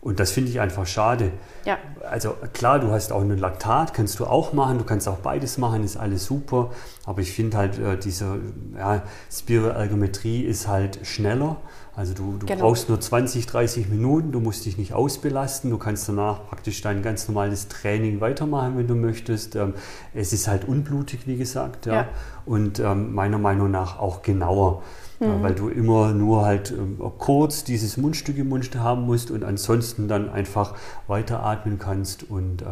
Und 0.01 0.19
das 0.21 0.31
finde 0.31 0.49
ich 0.49 0.61
einfach 0.61 0.87
schade. 0.87 1.31
Ja. 1.65 1.77
Also 2.09 2.35
klar, 2.53 2.79
du 2.79 2.89
hast 2.91 3.11
auch 3.11 3.21
ein 3.21 3.37
Laktat, 3.37 3.93
kannst 3.93 4.19
du 4.19 4.25
auch 4.25 4.53
machen, 4.53 4.77
du 4.77 4.85
kannst 4.85 5.09
auch 5.09 5.17
beides 5.17 5.57
machen, 5.57 5.83
ist 5.83 5.97
alles 5.97 6.25
super. 6.25 6.71
Aber 7.05 7.21
ich 7.21 7.33
finde 7.33 7.57
halt, 7.57 7.77
äh, 7.77 7.97
diese 7.97 8.39
ja, 8.77 9.03
Spiroergometrie 9.31 10.43
ist 10.43 10.67
halt 10.67 11.05
schneller. 11.05 11.57
Also 11.99 12.13
du, 12.13 12.37
du 12.39 12.45
genau. 12.45 12.61
brauchst 12.61 12.87
nur 12.87 13.01
20, 13.01 13.45
30 13.45 13.89
Minuten, 13.89 14.31
du 14.31 14.39
musst 14.39 14.65
dich 14.65 14.77
nicht 14.77 14.93
ausbelasten, 14.93 15.69
du 15.69 15.77
kannst 15.77 16.07
danach 16.07 16.47
praktisch 16.47 16.81
dein 16.81 17.01
ganz 17.01 17.27
normales 17.27 17.67
Training 17.67 18.21
weitermachen, 18.21 18.77
wenn 18.77 18.87
du 18.87 18.95
möchtest. 18.95 19.57
Ähm, 19.57 19.73
es 20.13 20.31
ist 20.31 20.47
halt 20.47 20.65
unblutig, 20.65 21.27
wie 21.27 21.35
gesagt, 21.35 21.87
ja. 21.87 21.93
ja. 21.93 22.09
und 22.45 22.79
ähm, 22.79 23.13
meiner 23.13 23.37
Meinung 23.37 23.69
nach 23.69 23.99
auch 23.99 24.21
genauer 24.21 24.81
mhm. 25.19 25.43
weil 25.43 25.55
du 25.55 25.67
immer 25.67 26.13
nur 26.13 26.45
halt 26.45 26.71
ähm, 26.71 27.01
kurz 27.17 27.65
dieses 27.65 27.97
Mundstück 27.97 28.37
im 28.37 28.47
Mund 28.47 28.73
haben 28.77 29.01
musst 29.01 29.29
und 29.29 29.43
ansonsten 29.43 30.07
dann 30.07 30.29
einfach 30.29 30.75
weiteratmen 31.07 31.79
kannst 31.79 32.29
und 32.29 32.63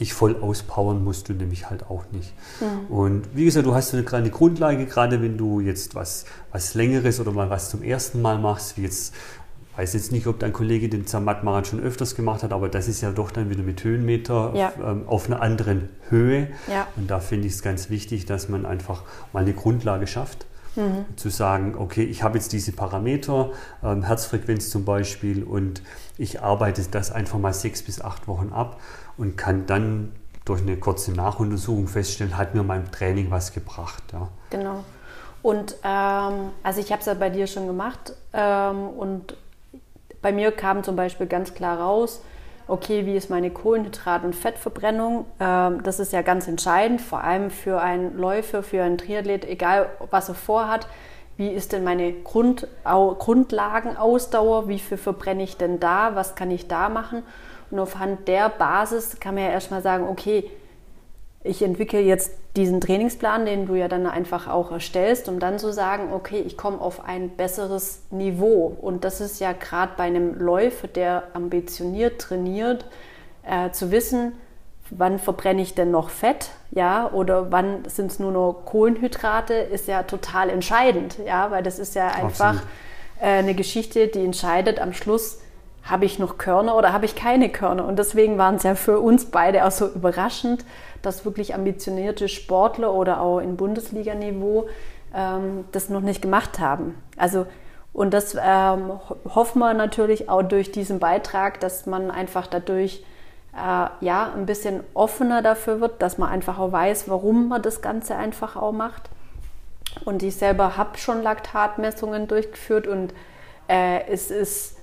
dich 0.00 0.12
voll 0.12 0.36
auspowern 0.40 1.04
musst 1.04 1.28
du 1.28 1.34
nämlich 1.34 1.70
halt 1.70 1.84
auch 1.84 2.04
nicht. 2.12 2.32
Mhm. 2.60 2.94
Und 2.94 3.36
wie 3.36 3.44
gesagt, 3.44 3.66
du 3.66 3.74
hast 3.74 3.94
eine 3.94 4.02
kleine 4.02 4.30
Grundlage, 4.30 4.86
gerade 4.86 5.22
wenn 5.22 5.36
du 5.36 5.60
jetzt 5.60 5.94
was, 5.94 6.24
was 6.52 6.74
Längeres 6.74 7.20
oder 7.20 7.32
mal 7.32 7.50
was 7.50 7.70
zum 7.70 7.82
ersten 7.82 8.22
Mal 8.22 8.38
machst, 8.38 8.76
wie 8.76 8.82
jetzt 8.82 9.14
weiß 9.76 9.94
jetzt 9.94 10.12
nicht, 10.12 10.26
ob 10.26 10.38
dein 10.38 10.52
Kollege 10.52 10.88
den 10.88 11.06
Zermatt-Marathon 11.06 11.64
schon 11.64 11.80
öfters 11.80 12.14
gemacht 12.14 12.42
hat, 12.42 12.52
aber 12.52 12.68
das 12.68 12.88
ist 12.88 13.00
ja 13.00 13.12
doch 13.12 13.30
dann 13.30 13.50
wieder 13.50 13.62
mit 13.62 13.82
Höhenmeter 13.82 14.52
ja. 14.54 14.68
auf, 14.68 14.74
ähm, 14.84 15.02
auf, 15.06 15.26
einer 15.26 15.40
anderen 15.40 15.88
Höhe. 16.08 16.48
Ja. 16.68 16.86
Und 16.96 17.10
da 17.10 17.20
finde 17.20 17.46
ich 17.46 17.54
es 17.54 17.62
ganz 17.62 17.88
wichtig, 17.88 18.26
dass 18.26 18.48
man 18.48 18.66
einfach 18.66 19.04
mal 19.32 19.40
eine 19.40 19.54
Grundlage 19.54 20.06
schafft. 20.06 20.46
Mhm. 20.76 21.04
Zu 21.16 21.30
sagen, 21.30 21.74
okay, 21.76 22.04
ich 22.04 22.22
habe 22.22 22.38
jetzt 22.38 22.52
diese 22.52 22.72
Parameter, 22.72 23.50
ähm, 23.82 24.02
Herzfrequenz 24.02 24.70
zum 24.70 24.84
Beispiel, 24.84 25.42
und 25.42 25.82
ich 26.18 26.42
arbeite 26.42 26.82
das 26.90 27.10
einfach 27.10 27.38
mal 27.38 27.54
sechs 27.54 27.82
bis 27.82 28.00
acht 28.00 28.28
Wochen 28.28 28.52
ab 28.52 28.80
und 29.16 29.36
kann 29.36 29.66
dann 29.66 30.12
durch 30.44 30.62
eine 30.62 30.76
kurze 30.76 31.12
Nachuntersuchung 31.12 31.86
feststellen, 31.86 32.36
hat 32.36 32.54
mir 32.54 32.62
mein 32.62 32.90
Training 32.90 33.30
was 33.30 33.52
gebracht. 33.52 34.02
Ja. 34.12 34.28
Genau. 34.50 34.84
Und 35.42 35.76
ähm, 35.84 36.50
also 36.62 36.80
ich 36.80 36.90
habe 36.92 37.00
es 37.00 37.06
ja 37.06 37.14
bei 37.14 37.30
dir 37.30 37.46
schon 37.46 37.66
gemacht 37.66 38.14
ähm, 38.32 38.88
und 38.88 39.36
bei 40.20 40.32
mir 40.32 40.52
kam 40.52 40.82
zum 40.82 40.96
Beispiel 40.96 41.26
ganz 41.26 41.54
klar 41.54 41.78
raus, 41.80 42.22
okay, 42.68 43.06
wie 43.06 43.16
ist 43.16 43.30
meine 43.30 43.50
Kohlenhydrat- 43.50 44.22
und 44.22 44.34
Fettverbrennung? 44.34 45.24
Ähm, 45.40 45.82
das 45.82 45.98
ist 45.98 46.12
ja 46.12 46.22
ganz 46.22 46.46
entscheidend, 46.46 47.00
vor 47.00 47.24
allem 47.24 47.50
für 47.50 47.80
einen 47.80 48.16
Läufer, 48.18 48.62
für 48.62 48.82
einen 48.82 48.98
Triathlet, 48.98 49.44
egal 49.44 49.88
was 50.10 50.28
er 50.28 50.34
vorhat. 50.34 50.86
Wie 51.36 51.48
ist 51.48 51.72
denn 51.72 51.84
meine 51.84 52.12
Grund, 52.12 52.66
Grundlagenausdauer? 52.84 54.68
Wie 54.68 54.78
viel 54.78 54.98
verbrenne 54.98 55.42
ich 55.42 55.56
denn 55.56 55.80
da? 55.80 56.14
Was 56.14 56.34
kann 56.34 56.50
ich 56.50 56.68
da 56.68 56.90
machen? 56.90 57.22
Und 57.70 57.78
aufhand 57.78 58.26
der 58.28 58.48
Basis 58.48 59.20
kann 59.20 59.34
man 59.34 59.44
ja 59.44 59.50
erstmal 59.50 59.82
sagen, 59.82 60.06
okay, 60.08 60.50
ich 61.42 61.62
entwickle 61.62 62.00
jetzt 62.00 62.32
diesen 62.56 62.80
Trainingsplan, 62.80 63.46
den 63.46 63.66
du 63.66 63.74
ja 63.74 63.88
dann 63.88 64.06
einfach 64.06 64.48
auch 64.48 64.72
erstellst, 64.72 65.28
um 65.28 65.38
dann 65.38 65.58
zu 65.58 65.72
sagen, 65.72 66.12
okay, 66.12 66.42
ich 66.44 66.56
komme 66.56 66.80
auf 66.80 67.04
ein 67.04 67.30
besseres 67.30 68.02
Niveau. 68.10 68.76
Und 68.80 69.04
das 69.04 69.20
ist 69.20 69.40
ja 69.40 69.52
gerade 69.52 69.92
bei 69.96 70.04
einem 70.04 70.34
Läufer, 70.34 70.88
der 70.88 71.24
ambitioniert 71.32 72.20
trainiert, 72.20 72.84
äh, 73.44 73.70
zu 73.70 73.90
wissen, 73.90 74.32
wann 74.90 75.18
verbrenne 75.18 75.62
ich 75.62 75.74
denn 75.74 75.90
noch 75.90 76.10
Fett, 76.10 76.50
ja, 76.72 77.10
oder 77.12 77.50
wann 77.52 77.88
sind 77.88 78.10
es 78.10 78.18
nur 78.18 78.32
noch 78.32 78.62
Kohlenhydrate, 78.64 79.54
ist 79.54 79.88
ja 79.88 80.02
total 80.02 80.50
entscheidend, 80.50 81.18
ja, 81.24 81.50
weil 81.50 81.62
das 81.62 81.78
ist 81.78 81.94
ja 81.94 82.08
einfach 82.08 82.62
äh, 83.20 83.26
eine 83.26 83.54
Geschichte, 83.54 84.08
die 84.08 84.24
entscheidet 84.24 84.80
am 84.80 84.92
Schluss, 84.92 85.40
habe 85.82 86.04
ich 86.04 86.18
noch 86.18 86.38
Körner 86.38 86.76
oder 86.76 86.92
habe 86.92 87.04
ich 87.04 87.14
keine 87.14 87.48
Körner? 87.48 87.86
Und 87.86 87.98
deswegen 87.98 88.38
waren 88.38 88.56
es 88.56 88.62
ja 88.62 88.74
für 88.74 89.00
uns 89.00 89.26
beide 89.26 89.64
auch 89.64 89.70
so 89.70 89.86
überraschend, 89.86 90.64
dass 91.02 91.24
wirklich 91.24 91.54
ambitionierte 91.54 92.28
Sportler 92.28 92.92
oder 92.92 93.20
auch 93.20 93.38
in 93.38 93.56
Bundesliganiveau 93.56 94.68
ähm, 95.14 95.64
das 95.72 95.88
noch 95.88 96.02
nicht 96.02 96.22
gemacht 96.22 96.58
haben. 96.58 96.94
Also 97.16 97.46
und 97.92 98.14
das 98.14 98.36
ähm, 98.40 98.92
hoffen 99.34 99.58
wir 99.58 99.74
natürlich 99.74 100.28
auch 100.28 100.42
durch 100.42 100.70
diesen 100.70 101.00
Beitrag, 101.00 101.60
dass 101.60 101.86
man 101.86 102.10
einfach 102.10 102.46
dadurch 102.46 103.04
äh, 103.54 104.04
ja 104.04 104.32
ein 104.34 104.46
bisschen 104.46 104.84
offener 104.94 105.42
dafür 105.42 105.80
wird, 105.80 106.00
dass 106.00 106.18
man 106.18 106.28
einfach 106.28 106.58
auch 106.58 106.70
weiß, 106.70 107.08
warum 107.08 107.48
man 107.48 107.62
das 107.62 107.82
Ganze 107.82 108.14
einfach 108.14 108.54
auch 108.56 108.72
macht. 108.72 109.10
Und 110.04 110.22
ich 110.22 110.36
selber 110.36 110.76
habe 110.76 110.98
schon 110.98 111.22
Laktatmessungen 111.22 112.28
durchgeführt 112.28 112.86
und 112.86 113.12
äh, 113.68 114.06
es 114.08 114.30
ist 114.30 114.76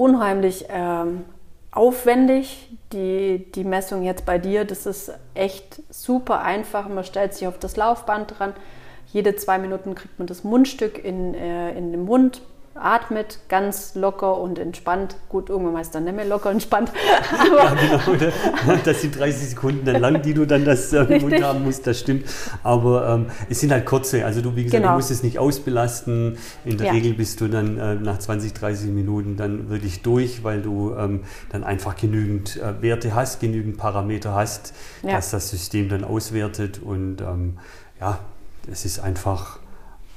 unheimlich 0.00 0.64
ähm, 0.70 1.24
aufwendig. 1.70 2.70
Die, 2.92 3.52
die 3.52 3.64
Messung 3.64 4.02
jetzt 4.02 4.24
bei 4.24 4.38
dir, 4.38 4.64
das 4.64 4.86
ist 4.86 5.12
echt 5.34 5.82
super 5.90 6.40
einfach. 6.40 6.88
Man 6.88 7.04
stellt 7.04 7.34
sich 7.34 7.46
auf 7.46 7.58
das 7.58 7.76
Laufband 7.76 8.38
dran. 8.38 8.54
Jede 9.12 9.36
zwei 9.36 9.58
Minuten 9.58 9.94
kriegt 9.94 10.18
man 10.18 10.26
das 10.26 10.42
Mundstück 10.42 11.04
in, 11.04 11.34
äh, 11.34 11.76
in 11.76 11.92
den 11.92 12.04
Mund, 12.04 12.40
atmet 12.74 13.40
ganz 13.48 13.94
locker 13.94 14.38
und 14.38 14.58
entspannt. 14.58 15.16
Gut, 15.28 15.48
irgendwann 15.48 15.80
ist 15.80 15.94
dann 15.94 16.04
nicht 16.04 16.16
mehr 16.16 16.24
locker 16.24 16.50
entspannt. 16.50 16.92
Aber 17.38 17.64
ja, 17.64 17.74
genau. 17.74 18.32
Ne? 18.66 18.80
Das 18.84 19.02
sind 19.02 19.18
30 19.18 19.50
Sekunden 19.50 19.84
dann 19.84 20.00
lang, 20.00 20.22
die 20.22 20.34
du 20.34 20.46
dann 20.46 20.64
das 20.64 20.92
äh, 20.92 21.02
im 21.02 21.22
Mund 21.22 21.42
haben 21.42 21.64
musst, 21.64 21.86
das 21.86 21.98
stimmt. 21.98 22.26
Aber 22.62 23.08
ähm, 23.08 23.26
es 23.48 23.60
sind 23.60 23.72
halt 23.72 23.86
kurze. 23.86 24.24
Also 24.24 24.40
du, 24.40 24.54
wie 24.56 24.64
gesagt, 24.64 24.82
genau. 24.82 24.92
du 24.92 24.98
musst 24.98 25.10
es 25.10 25.22
nicht 25.22 25.38
ausbelasten. 25.38 26.38
In 26.64 26.78
der 26.78 26.88
ja. 26.88 26.92
Regel 26.92 27.14
bist 27.14 27.40
du 27.40 27.48
dann 27.48 27.76
äh, 27.78 27.94
nach 27.96 28.18
20, 28.18 28.54
30 28.54 28.90
Minuten 28.90 29.36
dann 29.36 29.68
wirklich 29.68 30.02
durch, 30.02 30.44
weil 30.44 30.62
du 30.62 30.94
ähm, 30.94 31.24
dann 31.50 31.64
einfach 31.64 31.96
genügend 31.96 32.56
äh, 32.56 32.80
Werte 32.82 33.14
hast, 33.14 33.40
genügend 33.40 33.76
Parameter 33.76 34.34
hast, 34.34 34.74
ja. 35.02 35.12
dass 35.12 35.30
das 35.30 35.50
System 35.50 35.88
dann 35.88 36.04
auswertet 36.04 36.80
und 36.82 37.20
ähm, 37.20 37.58
ja, 38.00 38.18
es 38.70 38.84
ist 38.84 39.00
einfach 39.00 39.59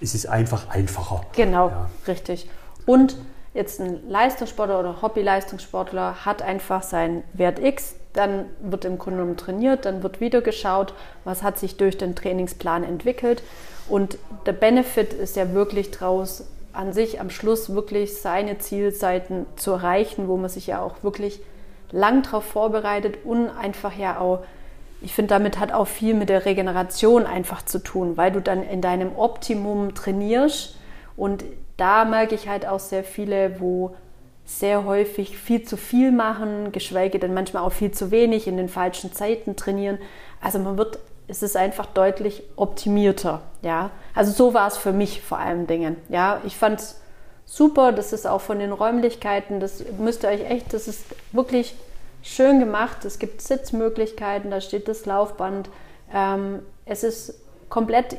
es 0.04 0.14
ist 0.14 0.28
einfach 0.28 0.70
einfacher. 0.70 1.22
Genau, 1.36 1.70
ja. 1.70 1.90
richtig. 2.08 2.50
Und 2.86 3.16
jetzt 3.54 3.80
ein 3.80 4.08
Leistungssportler 4.10 4.80
oder 4.80 5.02
Hobby-Leistungssportler 5.02 6.26
hat 6.26 6.42
einfach 6.42 6.84
seinen 6.84 7.24
Wert 7.34 7.60
X, 7.60 7.96
dann 8.12 8.46
wird 8.62 8.86
im 8.86 9.00
Grunde 9.00 9.20
genommen 9.20 9.38
trainiert, 9.38 9.86
dann 9.86 10.04
wird 10.04 10.20
wieder 10.20 10.42
geschaut, 10.42 10.94
was 11.24 11.42
hat 11.42 11.58
sich 11.58 11.78
durch 11.78 11.98
den 11.98 12.16
Trainingsplan 12.16 12.84
entwickelt. 12.84 13.42
Und 13.90 14.18
der 14.46 14.54
Benefit 14.54 15.14
ist 15.14 15.36
ja 15.36 15.54
wirklich 15.54 15.90
draus, 15.90 16.46
an 16.74 16.94
sich 16.94 17.20
am 17.20 17.30
Schluss 17.30 17.74
wirklich 17.74 18.20
seine 18.20 18.58
Zielseiten 18.58 19.46
zu 19.56 19.72
erreichen, 19.72 20.28
wo 20.28 20.38
man 20.38 20.50
sich 20.50 20.68
ja 20.68 20.82
auch 20.82 21.04
wirklich 21.04 21.40
lang 21.92 22.24
darauf 22.24 22.44
vorbereitet 22.44 23.20
und 23.24 23.50
einfach 23.50 23.96
ja 23.96 24.20
auch 24.20 24.44
ich 25.04 25.14
finde, 25.14 25.30
damit 25.30 25.60
hat 25.60 25.74
auch 25.74 25.88
viel 25.88 26.14
mit 26.14 26.30
der 26.30 26.46
Regeneration 26.46 27.26
einfach 27.26 27.64
zu 27.64 27.80
tun, 27.80 28.16
weil 28.16 28.32
du 28.32 28.42
dann 28.42 28.64
in 28.64 28.82
deinem 28.82 29.16
Optimum 29.16 29.94
trainierst. 29.94 30.78
Und 31.18 31.44
da 31.78 32.06
merke 32.06 32.36
ich 32.36 32.48
halt 32.48 32.66
auch 32.66 32.80
sehr 32.80 33.04
viele, 33.04 33.60
wo 33.60 33.96
sehr 34.46 34.86
häufig 34.86 35.38
viel 35.38 35.64
zu 35.64 35.78
viel 35.78 36.12
machen, 36.12 36.72
geschweige 36.72 37.20
denn 37.20 37.34
manchmal 37.34 37.64
auch 37.64 37.72
viel 37.72 37.92
zu 37.92 38.12
wenig 38.12 38.48
in 38.48 38.58
den 38.58 38.70
falschen 38.70 39.14
Zeiten 39.14 39.56
trainieren. 39.56 40.00
Also 40.42 40.60
man 40.60 40.78
wird, 40.78 41.00
es 41.28 41.44
ist 41.44 41.58
einfach 41.58 41.86
deutlich 41.86 42.44
optimierter. 42.56 43.42
Ja, 43.62 43.92
also 44.16 44.32
so 44.32 44.54
war 44.54 44.68
es 44.68 44.78
für 44.78 44.94
mich 44.94 45.22
vor 45.22 45.40
allen 45.40 45.68
Dingen. 45.68 45.98
Ja, 46.10 46.42
ich 46.46 46.56
fand 46.56 46.80
es 46.80 47.02
super. 47.46 47.92
Das 47.92 48.14
ist 48.14 48.26
auch 48.26 48.42
von 48.42 48.60
den 48.60 48.72
Räumlichkeiten. 48.72 49.60
Das 49.60 49.84
müsst 49.98 50.24
ihr 50.24 50.30
euch 50.30 50.50
echt, 50.50 50.74
das 50.74 50.88
ist 50.88 51.06
wirklich 51.34 51.76
schön 52.24 52.60
gemacht. 52.60 53.06
Es 53.06 53.20
gibt 53.20 53.42
Sitzmöglichkeiten, 53.42 54.50
da 54.50 54.62
steht 54.62 54.88
das 54.88 55.06
Laufband. 55.06 55.70
Ähm, 56.12 56.60
es 56.86 57.04
ist 57.04 57.40
komplett 57.70 58.18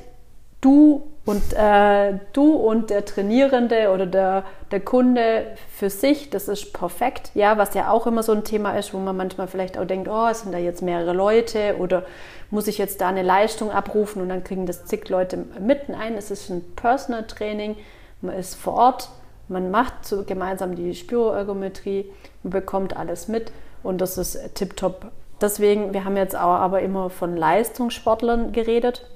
du 0.60 1.02
und 1.24 1.54
äh, 1.54 2.18
du 2.32 2.54
und 2.54 2.90
der 2.90 3.04
Trainierende 3.04 3.90
oder 3.90 4.06
der, 4.06 4.44
der 4.70 4.80
Kunde 4.80 5.46
für 5.74 5.88
sich, 5.88 6.30
das 6.30 6.48
ist 6.48 6.72
perfekt. 6.72 7.30
Ja, 7.34 7.56
was 7.56 7.74
ja 7.74 7.90
auch 7.90 8.06
immer 8.06 8.22
so 8.22 8.32
ein 8.32 8.44
Thema 8.44 8.76
ist, 8.78 8.92
wo 8.92 8.98
man 8.98 9.16
manchmal 9.16 9.46
vielleicht 9.46 9.78
auch 9.78 9.86
denkt, 9.86 10.08
oh, 10.08 10.32
sind 10.32 10.52
da 10.52 10.58
jetzt 10.58 10.82
mehrere 10.82 11.12
Leute 11.14 11.76
oder 11.78 12.04
muss 12.50 12.66
ich 12.66 12.78
jetzt 12.78 13.00
da 13.00 13.08
eine 13.08 13.22
Leistung 13.22 13.70
abrufen 13.70 14.20
und 14.20 14.28
dann 14.28 14.44
kriegen 14.44 14.66
das 14.66 14.84
zig 14.84 15.08
Leute 15.08 15.38
mitten 15.58 15.94
ein. 15.94 16.14
Es 16.14 16.30
ist 16.30 16.50
ein 16.50 16.62
Personal 16.76 17.26
Training, 17.26 17.76
man 18.20 18.36
ist 18.36 18.54
vor 18.54 18.74
Ort, 18.74 19.08
man 19.48 19.70
macht 19.70 20.06
so 20.06 20.24
gemeinsam 20.24 20.74
die 20.76 20.94
Spiroergometrie, 20.94 22.10
man 22.42 22.50
bekommt 22.50 22.96
alles 22.96 23.28
mit 23.28 23.50
und 23.84 24.00
das 24.00 24.18
ist 24.18 24.54
tipptopp. 24.54 25.12
Deswegen, 25.40 25.92
wir 25.92 26.04
haben 26.04 26.16
jetzt 26.16 26.34
auch 26.34 26.54
aber 26.54 26.80
immer 26.80 27.10
von 27.10 27.36
Leistungssportlern 27.36 28.52
geredet. 28.52 29.06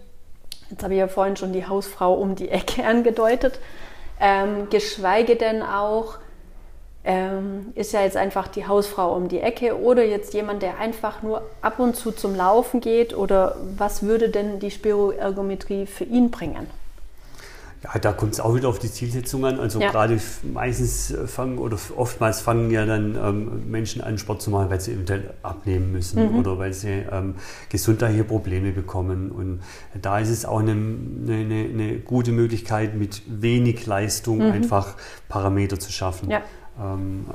Jetzt 0.70 0.82
habe 0.82 0.94
ich 0.94 1.00
ja 1.00 1.08
vorhin 1.08 1.36
schon 1.36 1.52
die 1.52 1.66
Hausfrau 1.66 2.14
um 2.14 2.34
die 2.34 2.50
Ecke 2.50 2.84
angedeutet. 2.86 3.58
Ähm, 4.20 4.68
geschweige 4.70 5.36
denn 5.36 5.62
auch, 5.62 6.18
ähm, 7.04 7.72
ist 7.74 7.92
ja 7.92 8.02
jetzt 8.02 8.16
einfach 8.16 8.48
die 8.48 8.66
Hausfrau 8.66 9.14
um 9.14 9.28
die 9.28 9.40
Ecke 9.40 9.80
oder 9.80 10.04
jetzt 10.04 10.34
jemand, 10.34 10.62
der 10.62 10.78
einfach 10.78 11.22
nur 11.22 11.42
ab 11.62 11.78
und 11.78 11.96
zu 11.96 12.12
zum 12.12 12.34
Laufen 12.36 12.80
geht 12.80 13.16
oder 13.16 13.56
was 13.76 14.02
würde 14.02 14.28
denn 14.28 14.58
die 14.58 14.70
Spiroergometrie 14.70 15.86
für 15.86 16.04
ihn 16.04 16.30
bringen? 16.30 16.68
Ja, 17.84 17.96
da 18.00 18.12
kommt 18.12 18.32
es 18.32 18.40
auch 18.40 18.56
wieder 18.56 18.68
auf 18.68 18.80
die 18.80 18.90
Zielsetzung 18.90 19.44
an. 19.44 19.60
Also 19.60 19.80
ja. 19.80 19.90
gerade 19.90 20.18
meistens 20.42 21.14
fangen 21.26 21.58
oder 21.58 21.78
oftmals 21.96 22.40
fangen 22.40 22.70
ja 22.72 22.84
dann 22.84 23.16
ähm, 23.16 23.70
Menschen 23.70 24.02
an, 24.02 24.18
Sport 24.18 24.42
zu 24.42 24.50
machen, 24.50 24.68
weil 24.68 24.80
sie 24.80 24.92
eventuell 24.92 25.34
abnehmen 25.42 25.92
müssen 25.92 26.32
mhm. 26.32 26.38
oder 26.38 26.58
weil 26.58 26.72
sie 26.72 27.04
ähm, 27.10 27.34
gesundheitliche 27.68 28.24
Probleme 28.24 28.72
bekommen. 28.72 29.30
Und 29.30 29.60
da 30.00 30.18
ist 30.18 30.30
es 30.30 30.44
auch 30.44 30.58
eine, 30.58 30.72
eine, 30.72 31.68
eine 31.72 31.98
gute 32.00 32.32
Möglichkeit, 32.32 32.96
mit 32.96 33.22
wenig 33.26 33.86
Leistung 33.86 34.38
mhm. 34.38 34.52
einfach 34.52 34.96
Parameter 35.28 35.78
zu 35.78 35.92
schaffen. 35.92 36.30
Ja. 36.30 36.42
Ähm, 36.80 37.26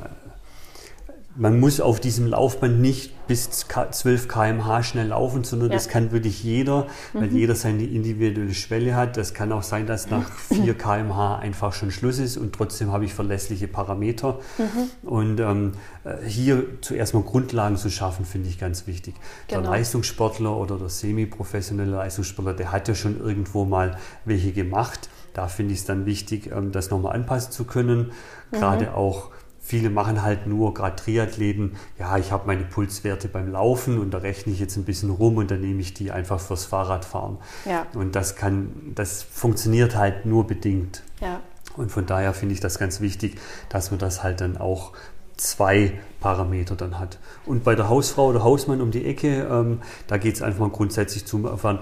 man 1.35 1.59
muss 1.59 1.81
auf 1.81 1.99
diesem 1.99 2.27
Laufband 2.27 2.79
nicht 2.79 3.27
bis 3.27 3.49
12 3.49 4.27
km/h 4.27 4.83
schnell 4.83 5.07
laufen, 5.07 5.43
sondern 5.43 5.69
ja. 5.69 5.75
das 5.75 5.87
kann 5.87 6.11
wirklich 6.11 6.43
jeder, 6.43 6.87
weil 7.13 7.29
mhm. 7.29 7.37
jeder 7.37 7.55
seine 7.55 7.83
individuelle 7.83 8.53
Schwelle 8.53 8.95
hat. 8.95 9.17
Das 9.17 9.33
kann 9.33 9.51
auch 9.51 9.63
sein, 9.63 9.87
dass 9.87 10.09
nach 10.09 10.29
4 10.31 10.75
km/h 10.75 11.37
einfach 11.37 11.73
schon 11.73 11.89
Schluss 11.89 12.19
ist 12.19 12.37
und 12.37 12.53
trotzdem 12.53 12.91
habe 12.91 13.05
ich 13.05 13.13
verlässliche 13.13 13.67
Parameter. 13.67 14.39
Mhm. 14.57 15.09
Und 15.09 15.39
ähm, 15.39 15.71
äh, 16.03 16.23
hier 16.27 16.65
zuerst 16.81 17.13
mal 17.13 17.23
Grundlagen 17.23 17.77
zu 17.77 17.89
schaffen, 17.89 18.25
finde 18.25 18.49
ich 18.49 18.59
ganz 18.59 18.85
wichtig. 18.85 19.15
Genau. 19.47 19.61
Der 19.61 19.71
Leistungssportler 19.71 20.55
oder 20.55 20.77
der 20.77 20.89
semi-professionelle 20.89 21.91
Leistungssportler, 21.91 22.53
der 22.53 22.71
hat 22.71 22.87
ja 22.87 22.95
schon 22.95 23.19
irgendwo 23.19 23.65
mal 23.65 23.97
welche 24.25 24.51
gemacht. 24.51 25.09
Da 25.33 25.47
finde 25.47 25.73
ich 25.73 25.79
es 25.79 25.85
dann 25.85 26.05
wichtig, 26.05 26.51
ähm, 26.51 26.71
das 26.71 26.91
nochmal 26.91 27.15
anpassen 27.15 27.51
zu 27.51 27.63
können. 27.63 28.11
Mhm. 28.51 28.57
Gerade 28.57 28.85
mhm. 28.87 28.93
auch 28.93 29.31
Viele 29.65 29.89
machen 29.89 30.21
halt 30.21 30.45
nur, 30.45 30.73
gerade 30.73 30.97
Triathleten, 30.97 31.77
ja, 31.97 32.17
ich 32.17 32.33
habe 32.33 32.47
meine 32.47 32.63
Pulswerte 32.63 33.29
beim 33.29 33.49
Laufen 33.49 33.97
und 33.97 34.11
da 34.11 34.17
rechne 34.17 34.51
ich 34.51 34.59
jetzt 34.59 34.75
ein 34.75 34.83
bisschen 34.83 35.09
rum 35.09 35.37
und 35.37 35.49
dann 35.49 35.61
nehme 35.61 35.79
ich 35.79 35.93
die 35.93 36.11
einfach 36.11 36.41
fürs 36.41 36.65
Fahrradfahren. 36.65 37.37
Ja. 37.63 37.87
Und 37.93 38.15
das 38.15 38.35
kann, 38.35 38.91
das 38.93 39.23
funktioniert 39.23 39.95
halt 39.95 40.25
nur 40.25 40.45
bedingt. 40.45 41.03
Ja. 41.21 41.39
Und 41.77 41.91
von 41.91 42.05
daher 42.05 42.33
finde 42.33 42.53
ich 42.53 42.59
das 42.59 42.77
ganz 42.77 42.99
wichtig, 42.99 43.39
dass 43.69 43.89
man 43.89 43.99
das 43.99 44.21
halt 44.21 44.41
dann 44.41 44.57
auch 44.57 44.91
zwei 45.37 45.93
Parameter 46.19 46.75
dann 46.75 46.99
hat. 46.99 47.17
Und 47.45 47.63
bei 47.63 47.75
der 47.75 47.87
Hausfrau 47.87 48.27
oder 48.27 48.43
Hausmann 48.43 48.81
um 48.81 48.91
die 48.91 49.05
Ecke, 49.05 49.47
ähm, 49.49 49.81
da 50.07 50.17
geht 50.17 50.35
es 50.35 50.41
einfach 50.41 50.59
mal 50.59 50.69
grundsätzlich 50.69 51.25
zum 51.25 51.45
Erfahren, 51.45 51.79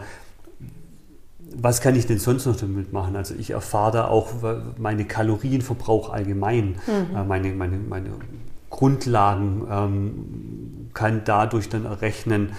was 1.57 1.81
kann 1.81 1.95
ich 1.95 2.05
denn 2.07 2.19
sonst 2.19 2.45
noch 2.45 2.55
damit 2.55 2.93
machen? 2.93 3.15
Also 3.15 3.35
ich 3.35 3.51
erfahre 3.51 3.91
da 3.91 4.07
auch 4.07 4.29
meine 4.77 5.05
Kalorienverbrauch 5.05 6.09
allgemein, 6.11 6.75
mhm. 6.87 7.15
Äh, 7.15 7.23
meine, 7.23 7.49
meine, 7.51 7.77
meine 7.77 8.09
Grundlagen, 8.69 9.67
ähm, 9.69 10.89
kann 10.93 11.21
dadurch 11.25 11.69
dann 11.69 11.85
errechnen, 11.85 12.51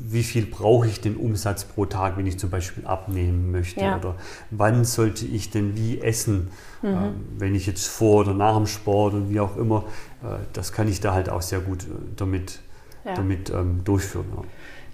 wie 0.00 0.22
viel 0.22 0.46
brauche 0.46 0.86
ich 0.86 1.00
denn 1.00 1.16
Umsatz 1.16 1.64
pro 1.64 1.84
Tag, 1.84 2.16
wenn 2.16 2.26
ich 2.26 2.38
zum 2.38 2.50
Beispiel 2.50 2.86
abnehmen 2.86 3.50
möchte? 3.50 3.80
Ja. 3.80 3.98
Oder 3.98 4.14
wann 4.50 4.84
sollte 4.84 5.26
ich 5.26 5.50
denn 5.50 5.76
wie 5.76 6.00
essen, 6.00 6.48
mhm. 6.82 6.88
äh, 6.88 7.10
wenn 7.38 7.54
ich 7.54 7.66
jetzt 7.66 7.86
vor 7.86 8.20
oder 8.20 8.32
nach 8.32 8.56
dem 8.56 8.66
Sport 8.66 9.14
und 9.14 9.30
wie 9.30 9.40
auch 9.40 9.56
immer. 9.56 9.84
Äh, 10.22 10.38
das 10.52 10.72
kann 10.72 10.88
ich 10.88 11.00
da 11.00 11.12
halt 11.12 11.28
auch 11.28 11.42
sehr 11.42 11.60
gut 11.60 11.84
äh, 11.84 11.86
damit, 12.16 12.60
ja. 13.04 13.14
damit 13.14 13.50
ähm, 13.50 13.82
durchführen. 13.84 14.26
Ja. 14.34 14.42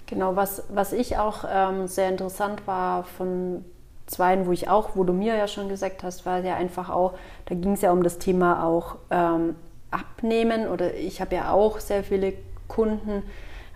Genau, 0.06 0.36
was, 0.36 0.62
was 0.68 0.92
ich 0.92 1.16
auch 1.16 1.44
ähm, 1.50 1.88
sehr 1.88 2.08
interessant 2.10 2.66
war 2.66 3.04
von 3.04 3.64
zweien, 4.06 4.46
wo 4.46 4.52
ich 4.52 4.68
auch, 4.68 4.90
wo 4.94 5.04
du 5.04 5.12
mir 5.12 5.34
ja 5.34 5.48
schon 5.48 5.68
gesagt 5.68 6.02
hast, 6.02 6.26
war 6.26 6.40
ja 6.40 6.56
einfach 6.56 6.90
auch, 6.90 7.14
da 7.46 7.54
ging 7.54 7.72
es 7.72 7.80
ja 7.80 7.90
um 7.90 8.02
das 8.02 8.18
Thema 8.18 8.64
auch 8.64 8.96
ähm, 9.10 9.56
Abnehmen 9.90 10.68
oder 10.68 10.94
ich 10.94 11.20
habe 11.20 11.36
ja 11.36 11.52
auch 11.52 11.80
sehr 11.80 12.04
viele 12.04 12.34
Kunden, 12.68 13.22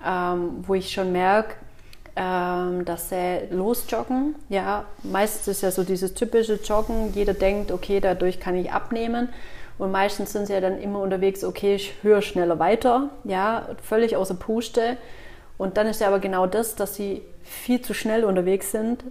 ähm, 0.04 0.64
wo 0.66 0.74
ich 0.74 0.92
schon 0.92 1.12
merke, 1.12 1.54
ähm, 2.16 2.84
dass 2.84 3.08
sie 3.08 3.48
losjoggen. 3.50 4.34
Ja, 4.48 4.84
meistens 5.02 5.48
ist 5.48 5.62
ja 5.62 5.70
so 5.70 5.84
dieses 5.84 6.14
typische 6.14 6.54
Joggen, 6.54 7.12
jeder 7.14 7.34
denkt, 7.34 7.70
okay, 7.70 8.00
dadurch 8.00 8.40
kann 8.40 8.56
ich 8.56 8.72
abnehmen. 8.72 9.28
Und 9.78 9.92
meistens 9.92 10.32
sind 10.32 10.46
sie 10.46 10.52
ja 10.52 10.60
dann 10.60 10.80
immer 10.80 11.00
unterwegs, 11.00 11.44
okay, 11.44 11.76
ich 11.76 11.94
höre 12.02 12.20
schneller 12.20 12.58
weiter, 12.58 13.10
ja, 13.22 13.68
völlig 13.80 14.16
außer 14.16 14.34
Puste. 14.34 14.96
Und 15.58 15.76
dann 15.76 15.88
ist 15.88 16.00
ja 16.00 16.06
aber 16.06 16.20
genau 16.20 16.46
das, 16.46 16.76
dass 16.76 16.94
sie 16.94 17.22
viel 17.42 17.82
zu 17.82 17.92
schnell 17.92 18.24
unterwegs 18.24 18.70
sind, 18.70 19.04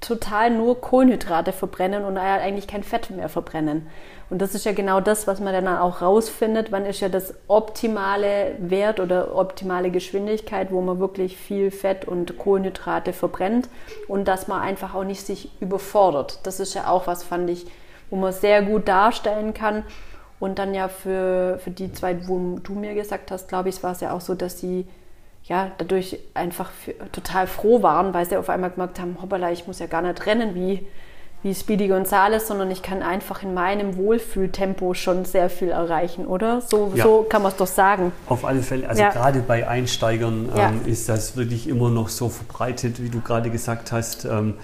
total 0.00 0.50
nur 0.50 0.80
Kohlenhydrate 0.80 1.52
verbrennen 1.52 2.04
und 2.04 2.18
eigentlich 2.18 2.66
kein 2.66 2.82
Fett 2.82 3.10
mehr 3.10 3.30
verbrennen. 3.30 3.86
Und 4.30 4.40
das 4.40 4.54
ist 4.54 4.64
ja 4.64 4.72
genau 4.72 5.00
das, 5.00 5.26
was 5.26 5.40
man 5.40 5.52
dann 5.52 5.68
auch 5.68 6.02
rausfindet. 6.02 6.72
Wann 6.72 6.86
ist 6.86 7.00
ja 7.00 7.08
das 7.08 7.34
optimale 7.48 8.56
Wert 8.58 9.00
oder 9.00 9.34
optimale 9.34 9.90
Geschwindigkeit, 9.90 10.70
wo 10.70 10.80
man 10.80 10.98
wirklich 10.98 11.36
viel 11.36 11.70
Fett 11.70 12.06
und 12.06 12.38
Kohlenhydrate 12.38 13.12
verbrennt 13.12 13.68
und 14.08 14.28
dass 14.28 14.48
man 14.48 14.60
einfach 14.60 14.94
auch 14.94 15.04
nicht 15.04 15.24
sich 15.24 15.50
überfordert. 15.60 16.40
Das 16.42 16.60
ist 16.60 16.74
ja 16.74 16.88
auch 16.88 17.06
was, 17.06 17.22
fand 17.22 17.48
ich, 17.48 17.66
wo 18.10 18.16
man 18.16 18.32
sehr 18.32 18.62
gut 18.62 18.88
darstellen 18.88 19.54
kann. 19.54 19.84
Und 20.40 20.58
dann 20.58 20.74
ja 20.74 20.88
für, 20.88 21.58
für 21.62 21.70
die 21.70 21.92
zwei, 21.92 22.28
wo 22.28 22.58
du 22.58 22.74
mir 22.74 22.94
gesagt 22.94 23.30
hast, 23.30 23.48
glaube 23.48 23.68
ich, 23.70 23.82
war 23.82 23.92
es 23.92 24.00
ja 24.00 24.12
auch 24.12 24.20
so, 24.20 24.34
dass 24.34 24.58
sie 24.58 24.86
ja, 25.44 25.72
dadurch 25.76 26.18
einfach 26.32 26.70
total 27.12 27.46
froh 27.46 27.82
waren, 27.82 28.14
weil 28.14 28.26
sie 28.26 28.36
auf 28.36 28.48
einmal 28.48 28.70
gemerkt 28.70 28.98
haben, 28.98 29.18
hoppala, 29.20 29.52
ich 29.52 29.66
muss 29.66 29.78
ja 29.78 29.86
gar 29.86 30.00
nicht 30.00 30.24
rennen 30.24 30.54
wie, 30.54 30.86
wie 31.42 31.54
Speedy 31.54 31.88
Gonzales, 31.88 32.48
sondern 32.48 32.70
ich 32.70 32.80
kann 32.82 33.02
einfach 33.02 33.42
in 33.42 33.52
meinem 33.52 33.98
Wohlfühltempo 33.98 34.94
schon 34.94 35.26
sehr 35.26 35.50
viel 35.50 35.68
erreichen, 35.68 36.26
oder? 36.26 36.62
So, 36.62 36.92
ja. 36.94 37.04
so 37.04 37.26
kann 37.28 37.42
man 37.42 37.52
es 37.52 37.58
doch 37.58 37.66
sagen. 37.66 38.12
Auf 38.26 38.46
alle 38.46 38.62
Fälle. 38.62 38.88
Also 38.88 39.02
ja. 39.02 39.10
gerade 39.10 39.40
bei 39.40 39.68
Einsteigern 39.68 40.48
ähm, 40.56 40.80
ist 40.86 41.10
das 41.10 41.36
wirklich 41.36 41.68
immer 41.68 41.90
noch 41.90 42.08
so 42.08 42.30
verbreitet, 42.30 43.02
wie 43.02 43.10
du 43.10 43.20
gerade 43.20 43.50
gesagt 43.50 43.92
hast. 43.92 44.24
Ähm, 44.24 44.54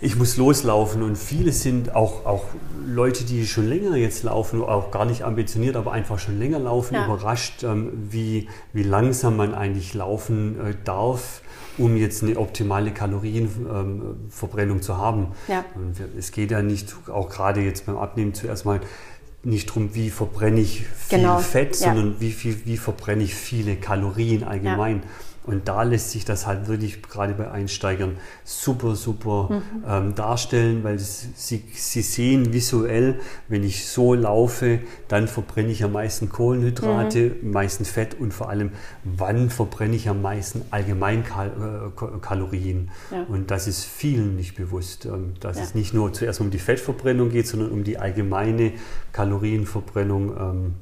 ich 0.00 0.16
muss 0.16 0.36
loslaufen 0.36 1.02
und 1.02 1.16
viele 1.16 1.52
sind 1.52 1.94
auch, 1.94 2.26
auch 2.26 2.44
Leute, 2.86 3.24
die 3.24 3.46
schon 3.46 3.66
länger 3.68 3.96
jetzt 3.96 4.22
laufen, 4.24 4.62
auch 4.62 4.90
gar 4.90 5.06
nicht 5.06 5.22
ambitioniert, 5.22 5.76
aber 5.76 5.92
einfach 5.92 6.18
schon 6.18 6.38
länger 6.38 6.58
laufen, 6.58 6.94
ja. 6.94 7.06
überrascht, 7.06 7.64
ähm, 7.64 7.92
wie, 8.10 8.48
wie 8.72 8.82
langsam 8.82 9.36
man 9.36 9.54
eigentlich 9.54 9.94
laufen 9.94 10.60
äh, 10.60 10.74
darf, 10.84 11.40
um 11.78 11.96
jetzt 11.96 12.22
eine 12.22 12.36
optimale 12.36 12.90
Kalorienverbrennung 12.90 14.76
ähm, 14.76 14.82
zu 14.82 14.98
haben. 14.98 15.28
Ja. 15.48 15.64
Und 15.74 15.96
es 16.18 16.30
geht 16.30 16.50
ja 16.50 16.60
nicht, 16.62 16.94
auch 17.08 17.30
gerade 17.30 17.62
jetzt 17.62 17.86
beim 17.86 17.96
Abnehmen 17.96 18.34
zuerst 18.34 18.66
mal, 18.66 18.80
nicht 19.46 19.68
darum, 19.68 19.94
wie 19.94 20.10
verbrenne 20.10 20.60
ich 20.60 20.84
viel 20.86 21.18
genau. 21.18 21.38
Fett, 21.38 21.78
ja. 21.78 21.88
sondern 21.88 22.16
wie, 22.20 22.32
viel, 22.32 22.60
wie 22.64 22.76
verbrenne 22.76 23.22
ich 23.22 23.34
viele 23.34 23.76
Kalorien 23.76 24.42
allgemein. 24.42 24.96
Ja. 24.96 25.02
Und 25.46 25.68
da 25.68 25.82
lässt 25.84 26.10
sich 26.10 26.24
das 26.24 26.46
halt 26.46 26.66
wirklich 26.68 27.02
gerade 27.02 27.34
bei 27.34 27.50
Einsteigern 27.50 28.16
super, 28.44 28.96
super 28.96 29.48
mhm. 29.50 29.84
ähm, 29.88 30.14
darstellen, 30.14 30.82
weil 30.82 30.98
sie, 30.98 31.62
sie 31.72 32.02
sehen 32.02 32.52
visuell, 32.52 33.20
wenn 33.48 33.62
ich 33.62 33.86
so 33.86 34.14
laufe, 34.14 34.80
dann 35.08 35.28
verbrenne 35.28 35.70
ich 35.70 35.84
am 35.84 35.92
meisten 35.92 36.28
Kohlenhydrate, 36.28 37.30
mhm. 37.30 37.46
am 37.46 37.50
meisten 37.52 37.84
Fett 37.84 38.18
und 38.18 38.34
vor 38.34 38.48
allem, 38.48 38.72
wann 39.04 39.50
verbrenne 39.50 39.94
ich 39.94 40.08
am 40.08 40.20
meisten 40.20 40.62
allgemein 40.70 41.24
Kal 41.24 41.92
äh, 41.96 42.18
Kalorien. 42.20 42.90
Ja. 43.12 43.22
Und 43.28 43.50
das 43.50 43.68
ist 43.68 43.84
vielen 43.84 44.36
nicht 44.36 44.56
bewusst, 44.56 45.06
ähm, 45.06 45.34
dass 45.40 45.58
ja. 45.58 45.62
es 45.62 45.74
nicht 45.74 45.94
nur 45.94 46.12
zuerst 46.12 46.40
um 46.40 46.50
die 46.50 46.58
Fettverbrennung 46.58 47.30
geht, 47.30 47.46
sondern 47.46 47.70
um 47.70 47.84
die 47.84 47.98
allgemeine 47.98 48.72
Kalorienverbrennung. 49.12 50.36
Ähm, 50.36 50.74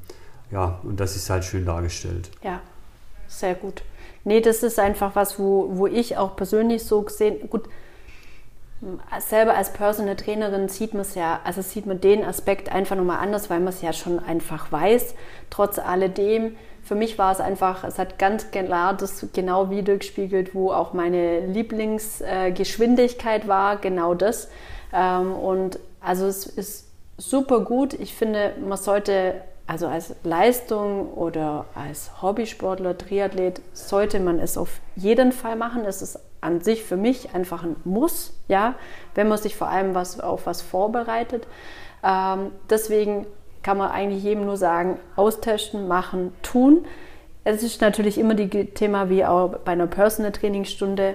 ja, 0.50 0.78
und 0.82 1.00
das 1.00 1.16
ist 1.16 1.28
halt 1.30 1.44
schön 1.44 1.64
dargestellt. 1.64 2.30
Ja, 2.42 2.60
sehr 3.26 3.54
gut. 3.54 3.82
Nee, 4.24 4.40
das 4.40 4.62
ist 4.62 4.78
einfach 4.78 5.14
was, 5.14 5.38
wo, 5.38 5.68
wo 5.72 5.86
ich 5.86 6.16
auch 6.16 6.36
persönlich 6.36 6.84
so 6.84 7.02
gesehen, 7.02 7.48
gut, 7.50 7.68
selber 9.18 9.56
als 9.56 9.72
Personal 9.72 10.16
Trainerin 10.16 10.68
sieht 10.68 10.94
man 10.94 11.02
es 11.02 11.14
ja, 11.14 11.40
also 11.44 11.62
sieht 11.62 11.86
man 11.86 12.00
den 12.00 12.24
Aspekt 12.24 12.72
einfach 12.72 12.96
nochmal 12.96 13.18
anders, 13.18 13.50
weil 13.50 13.60
man 13.60 13.68
es 13.68 13.82
ja 13.82 13.92
schon 13.92 14.18
einfach 14.18 14.72
weiß. 14.72 15.14
Trotz 15.50 15.78
alledem, 15.78 16.56
für 16.82 16.94
mich 16.94 17.18
war 17.18 17.32
es 17.32 17.40
einfach, 17.40 17.84
es 17.84 17.98
hat 17.98 18.18
ganz 18.18 18.50
klar 18.50 18.94
das 18.94 19.26
genau 19.32 19.70
wiedergespiegelt, 19.70 20.54
wo 20.54 20.70
auch 20.70 20.92
meine 20.92 21.46
Lieblingsgeschwindigkeit 21.46 23.48
war, 23.48 23.76
genau 23.76 24.14
das. 24.14 24.48
Ähm, 24.92 25.34
und 25.34 25.78
also 26.00 26.26
es 26.26 26.46
ist 26.46 26.88
super 27.16 27.60
gut. 27.60 27.94
Ich 27.94 28.14
finde, 28.14 28.52
man 28.60 28.76
sollte 28.76 29.36
also 29.66 29.86
als 29.86 30.14
Leistung 30.24 31.12
oder 31.14 31.64
als 31.74 32.22
Hobbysportler, 32.22 32.98
Triathlet 32.98 33.62
sollte 33.72 34.20
man 34.20 34.38
es 34.38 34.58
auf 34.58 34.80
jeden 34.94 35.32
Fall 35.32 35.56
machen. 35.56 35.84
Es 35.86 36.02
ist 36.02 36.18
an 36.40 36.60
sich 36.60 36.84
für 36.84 36.98
mich 36.98 37.34
einfach 37.34 37.64
ein 37.64 37.76
Muss, 37.84 38.34
ja, 38.48 38.74
wenn 39.14 39.28
man 39.28 39.38
sich 39.38 39.56
vor 39.56 39.68
allem 39.68 39.94
was, 39.94 40.20
auf 40.20 40.46
was 40.46 40.60
vorbereitet. 40.60 41.46
Ähm, 42.02 42.50
deswegen 42.68 43.26
kann 43.62 43.78
man 43.78 43.90
eigentlich 43.90 44.22
jedem 44.22 44.44
nur 44.44 44.58
sagen, 44.58 44.98
austesten, 45.16 45.88
machen, 45.88 46.34
tun. 46.42 46.84
Es 47.44 47.62
ist 47.62 47.80
natürlich 47.80 48.18
immer 48.18 48.34
die 48.34 48.66
Thema 48.66 49.08
wie 49.08 49.24
auch 49.24 49.56
bei 49.64 49.72
einer 49.72 49.86
Personal 49.86 50.32
Trainingsstunde. 50.32 51.14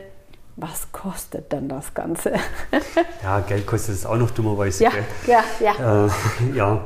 Was 0.55 0.91
kostet 0.91 1.51
denn 1.51 1.69
das 1.69 1.93
Ganze? 1.93 2.33
ja, 3.23 3.39
Geld 3.41 3.67
kostet 3.67 3.95
es 3.95 4.05
auch 4.05 4.17
noch 4.17 4.31
dummerweise. 4.31 4.83
Ja, 4.83 4.91
ja, 5.27 5.43
ja. 5.59 6.05
Äh, 6.07 6.09
ja, 6.55 6.81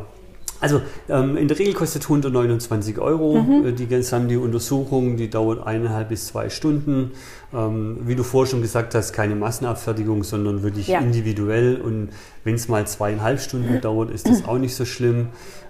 also 0.63 0.82
ähm, 1.10 1.36
in 1.36 1.49
der 1.49 1.60
Regel 1.60 1.73
kostet 1.73 2.04
129 2.04 2.97
Euro 2.97 3.41
mhm. 3.41 3.67
Äh, 3.67 3.71
die 3.73 3.86
gesamte 3.86 4.39
Untersuchung, 4.39 5.17
die 5.17 5.30
dauert 5.30 5.67
eineinhalb 5.67 6.08
bis 6.08 6.28
zwei 6.28 6.49
Stunden. 6.49 7.12
Ähm, 7.53 7.99
wie 8.05 8.15
du 8.15 8.23
vorher 8.23 8.49
schon 8.49 8.61
gesagt 8.61 8.95
hast, 8.95 9.13
keine 9.13 9.35
Massenabfertigung, 9.35 10.23
sondern 10.23 10.63
wirklich 10.63 10.87
ja. 10.87 10.99
individuell. 10.99 11.79
Und 11.81 12.09
wenn 12.43 12.55
es 12.55 12.67
mal 12.67 12.85
zweieinhalb 12.87 13.39
Stunden 13.39 13.79
dauert, 13.81 14.11
ist 14.11 14.27
das 14.27 14.45
auch 14.45 14.57
nicht 14.57 14.75
so 14.75 14.85
schlimm 14.85 15.29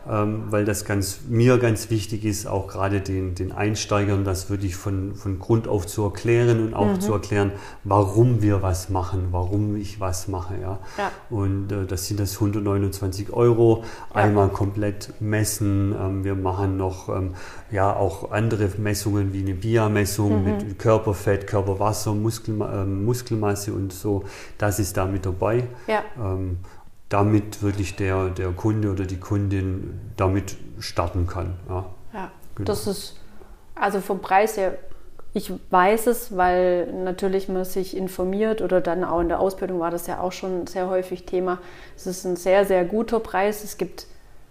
ähm, 0.09 0.45
weil 0.49 0.65
das 0.65 0.83
ganz, 0.83 1.21
mir 1.29 1.57
ganz 1.59 1.89
wichtig 1.89 2.25
ist, 2.25 2.45
auch 2.45 2.67
gerade 2.67 2.99
den, 2.99 3.35
den 3.35 3.51
Einsteigern 3.51 4.25
das 4.25 4.49
wirklich 4.49 4.75
von, 4.75 5.15
von 5.15 5.39
Grund 5.39 5.67
auf 5.67 5.87
zu 5.87 6.03
erklären 6.03 6.61
und 6.61 6.73
auch 6.73 6.87
mhm. 6.87 6.99
zu 6.99 7.13
erklären, 7.13 7.53
warum 7.83 8.41
wir 8.41 8.61
was 8.61 8.89
machen, 8.89 9.27
warum 9.31 9.77
ich 9.77 9.99
was 10.01 10.27
mache. 10.27 10.55
Ja? 10.61 10.79
ja. 10.97 11.11
Und 11.29 11.71
äh, 11.71 11.85
das 11.85 12.07
sind 12.07 12.19
das 12.19 12.33
129 12.35 13.31
Euro, 13.31 13.83
ja. 14.13 14.23
einmal 14.23 14.49
komplett 14.49 15.13
messen. 15.21 15.95
Ähm, 15.97 16.23
wir 16.25 16.35
machen 16.35 16.75
noch 16.75 17.07
ähm, 17.07 17.35
ja, 17.71 17.95
auch 17.95 18.31
andere 18.31 18.69
Messungen 18.77 19.31
wie 19.31 19.41
eine 19.41 19.53
BIA-Messung 19.53 20.39
mhm. 20.39 20.43
mit 20.43 20.79
Körperfett, 20.79 21.47
Körperwasser, 21.73 22.13
Muskel, 22.13 22.61
äh, 22.61 22.85
Muskelmasse 22.85 23.73
und 23.73 23.93
so. 23.93 24.23
Das 24.57 24.79
ist 24.79 24.97
da 24.97 25.05
mit 25.05 25.25
dabei. 25.25 25.67
Ja. 25.87 26.03
Ähm, 26.17 26.57
damit 27.09 27.61
wirklich 27.61 27.95
der, 27.95 28.29
der 28.29 28.49
Kunde 28.51 28.91
oder 28.91 29.05
die 29.05 29.19
Kundin 29.19 29.99
damit 30.17 30.57
starten 30.79 31.27
kann. 31.27 31.57
Ja, 31.69 31.85
ja 32.13 32.31
genau. 32.55 32.65
das 32.65 32.87
ist 32.87 33.19
also 33.75 34.01
vom 34.01 34.19
Preis 34.19 34.57
her, 34.57 34.77
ich 35.33 35.51
weiß 35.69 36.07
es, 36.07 36.35
weil 36.37 36.91
natürlich 36.91 37.49
man 37.49 37.65
sich 37.65 37.95
informiert 37.97 38.61
oder 38.61 38.81
dann 38.81 39.03
auch 39.03 39.19
in 39.19 39.29
der 39.29 39.39
Ausbildung 39.39 39.79
war 39.79 39.91
das 39.91 40.07
ja 40.07 40.19
auch 40.19 40.31
schon 40.31 40.67
sehr 40.67 40.89
häufig 40.89 41.25
Thema. 41.25 41.59
Es 41.95 42.07
ist 42.07 42.25
ein 42.25 42.35
sehr, 42.35 42.65
sehr 42.65 42.85
guter 42.85 43.19
Preis. 43.19 43.63
Es 43.63 43.77
gibt 43.77 44.07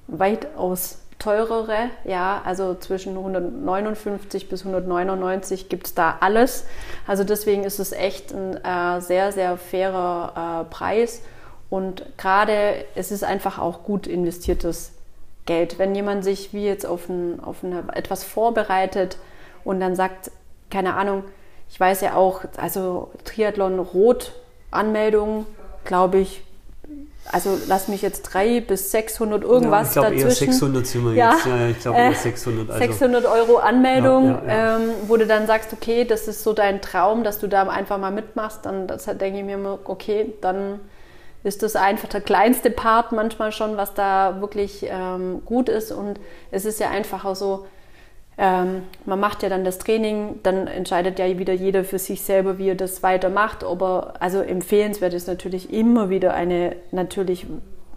weitaus 0.08 0.98
teurere, 1.22 1.90
ja, 2.04 2.42
also 2.44 2.74
zwischen 2.74 3.16
159 3.16 4.48
bis 4.48 4.66
199 4.66 5.68
gibt 5.68 5.87
es 5.87 5.94
da 5.94 6.16
alles. 6.20 6.66
Also 7.06 7.22
deswegen 7.24 7.64
ist 7.64 7.78
es 7.78 7.92
echt 7.92 8.32
ein 8.32 8.56
äh, 8.64 9.00
sehr, 9.00 9.30
sehr 9.32 9.56
fairer 9.56 10.64
äh, 10.66 10.72
Preis. 10.72 11.22
Und 11.70 12.04
gerade 12.18 12.85
es 12.94 13.12
ist 13.12 13.24
einfach 13.24 13.58
auch 13.58 13.85
gut 13.85 14.06
investiertes 14.06 14.92
Geld. 15.46 15.78
Wenn 15.78 15.94
jemand 15.94 16.24
sich 16.24 16.52
wie 16.52 16.64
jetzt 16.64 16.85
auf, 16.85 17.08
ein, 17.08 17.40
auf 17.42 17.62
eine, 17.62 17.85
etwas 17.94 18.24
vorbereitet 18.24 19.16
und 19.64 19.80
dann 19.80 19.94
sagt, 19.94 20.30
keine 20.70 20.94
Ahnung, 20.94 21.24
ich 21.70 21.78
weiß 21.78 22.00
ja 22.02 22.14
auch, 22.16 22.42
also 22.56 23.11
Triathlon 23.24 23.78
Rot 23.78 24.32
Anmeldung, 24.70 25.46
glaube 25.85 26.18
ich, 26.18 26.42
also 27.30 27.56
lass 27.68 27.88
mich 27.88 28.02
jetzt 28.02 28.22
drei 28.22 28.61
bis 28.61 28.90
600 28.90 29.42
irgendwas 29.44 29.94
ja, 29.94 30.02
ich 30.02 30.08
glaube 30.08 30.20
eher 30.20 30.30
600 30.30 30.87
sind 30.87 31.04
wir 31.04 31.14
ja. 31.14 31.32
jetzt. 31.32 31.46
Ja, 31.46 31.68
ich 31.68 31.78
glaube 31.78 31.98
eher 31.98 32.14
600. 32.14 32.70
Also. 32.70 32.85
600 32.85 33.24
Euro 33.26 33.56
Anmeldung, 33.58 34.38
ja, 34.46 34.76
ähm, 34.76 34.90
wo 35.06 35.16
du 35.16 35.26
dann 35.26 35.46
sagst, 35.46 35.72
okay, 35.72 36.04
das 36.04 36.26
ist 36.26 36.42
so 36.42 36.52
dein 36.52 36.82
Traum, 36.82 37.22
dass 37.22 37.38
du 37.38 37.46
da 37.46 37.62
einfach 37.68 37.98
mal 37.98 38.11
mitmachst, 38.11 38.61
dann 38.64 38.87
das 38.87 39.04
denke 39.04 39.38
ich 39.38 39.44
mir 39.44 39.54
immer, 39.54 39.78
okay, 39.85 40.35
dann 40.40 40.80
ist 41.44 41.62
das 41.62 41.76
einfach 41.76 42.08
der 42.08 42.20
kleinste 42.20 42.70
Part 42.70 43.12
manchmal 43.12 43.52
schon, 43.52 43.76
was 43.76 43.94
da 43.94 44.40
wirklich 44.40 44.87
ähm, 44.88 45.42
gut 45.44 45.68
ist. 45.68 45.90
Und 45.90 46.20
es 46.50 46.64
ist 46.64 46.78
ja 46.78 46.90
einfach 46.90 47.24
auch 47.24 47.35
so, 47.35 47.66
ähm, 48.38 48.84
man 49.04 49.20
macht 49.20 49.42
ja 49.42 49.48
dann 49.48 49.64
das 49.64 49.78
Training, 49.78 50.40
dann 50.42 50.66
entscheidet 50.66 51.18
ja 51.18 51.38
wieder 51.38 51.52
jeder 51.52 51.84
für 51.84 51.98
sich 51.98 52.22
selber, 52.22 52.58
wie 52.58 52.70
er 52.70 52.74
das 52.74 53.02
weitermacht. 53.02 53.64
Aber 53.64 54.14
also 54.20 54.40
empfehlenswert 54.40 55.14
ist 55.14 55.28
natürlich 55.28 55.72
immer 55.72 56.10
wieder 56.10 56.34
eine, 56.34 56.76
natürlich 56.90 57.46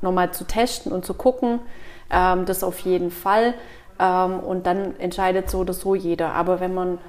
nochmal 0.02 0.32
zu 0.32 0.46
testen 0.46 0.92
und 0.92 1.06
zu 1.06 1.14
gucken. 1.14 1.60
Ähm, 2.12 2.46
das 2.46 2.64
auf 2.64 2.80
jeden 2.80 3.12
Fall. 3.12 3.54
Ähm, 4.00 4.40
und 4.40 4.68
dann 4.68 5.00
entscheidet 5.00 5.50
so 5.50 5.60
oder 5.60 5.74
so 5.74 5.96
jeder. 5.96 6.34
Aber 6.34 6.60
wenn 6.60 6.74
man 6.74 7.00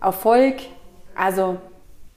Erfolg, 0.00 0.56
also 1.14 1.58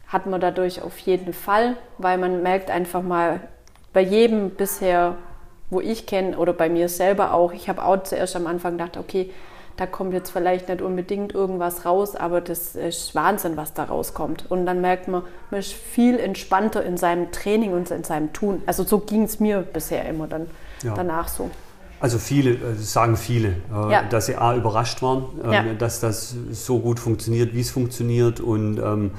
hat 0.07 0.25
man 0.25 0.39
dadurch 0.39 0.81
auf 0.81 0.97
jeden 0.99 1.33
Fall, 1.33 1.75
weil 1.97 2.17
man 2.17 2.43
merkt 2.43 2.71
einfach 2.71 3.01
mal, 3.01 3.41
bei 3.91 4.01
jedem 4.01 4.51
bisher, 4.51 5.15
wo 5.69 5.79
ich 5.79 6.05
kenne 6.05 6.37
oder 6.37 6.53
bei 6.53 6.69
mir 6.69 6.89
selber 6.89 7.33
auch, 7.33 7.53
ich 7.53 7.69
habe 7.69 7.83
auch 7.83 8.03
zuerst 8.03 8.35
am 8.35 8.45
Anfang 8.45 8.73
gedacht, 8.73 8.97
okay, 8.97 9.31
da 9.77 9.85
kommt 9.85 10.13
jetzt 10.13 10.29
vielleicht 10.29 10.69
nicht 10.69 10.81
unbedingt 10.81 11.33
irgendwas 11.33 11.85
raus, 11.85 12.15
aber 12.15 12.39
das 12.41 12.75
ist 12.75 13.13
Wahnsinn, 13.13 13.57
was 13.57 13.73
da 13.73 13.83
rauskommt. 13.85 14.49
Und 14.49 14.65
dann 14.65 14.81
merkt 14.81 15.07
man, 15.07 15.23
man 15.51 15.59
ist 15.59 15.73
viel 15.73 16.17
entspannter 16.19 16.83
in 16.83 16.97
seinem 16.97 17.31
Training 17.31 17.73
und 17.73 17.91
in 17.91 18.03
seinem 18.03 18.31
Tun. 18.31 18.61
Also 18.65 18.83
so 18.83 18.99
ging 18.99 19.23
es 19.23 19.39
mir 19.39 19.61
bisher 19.61 20.07
immer 20.07 20.27
dann 20.27 20.47
ja. 20.83 20.93
danach 20.93 21.27
so. 21.27 21.49
Also 21.99 22.19
viele, 22.19 22.51
äh, 22.51 22.75
sagen 22.75 23.17
viele, 23.17 23.49
äh, 23.73 23.91
ja. 23.91 24.03
dass 24.03 24.27
sie 24.27 24.35
A 24.35 24.55
überrascht 24.55 25.01
waren, 25.01 25.25
ähm, 25.43 25.51
ja. 25.51 25.63
dass 25.77 25.99
das 25.99 26.35
so 26.51 26.79
gut 26.79 26.99
funktioniert, 26.99 27.53
wie 27.53 27.61
es 27.61 27.71
funktioniert 27.71 28.39
und 28.39 28.77
ähm, 28.77 29.11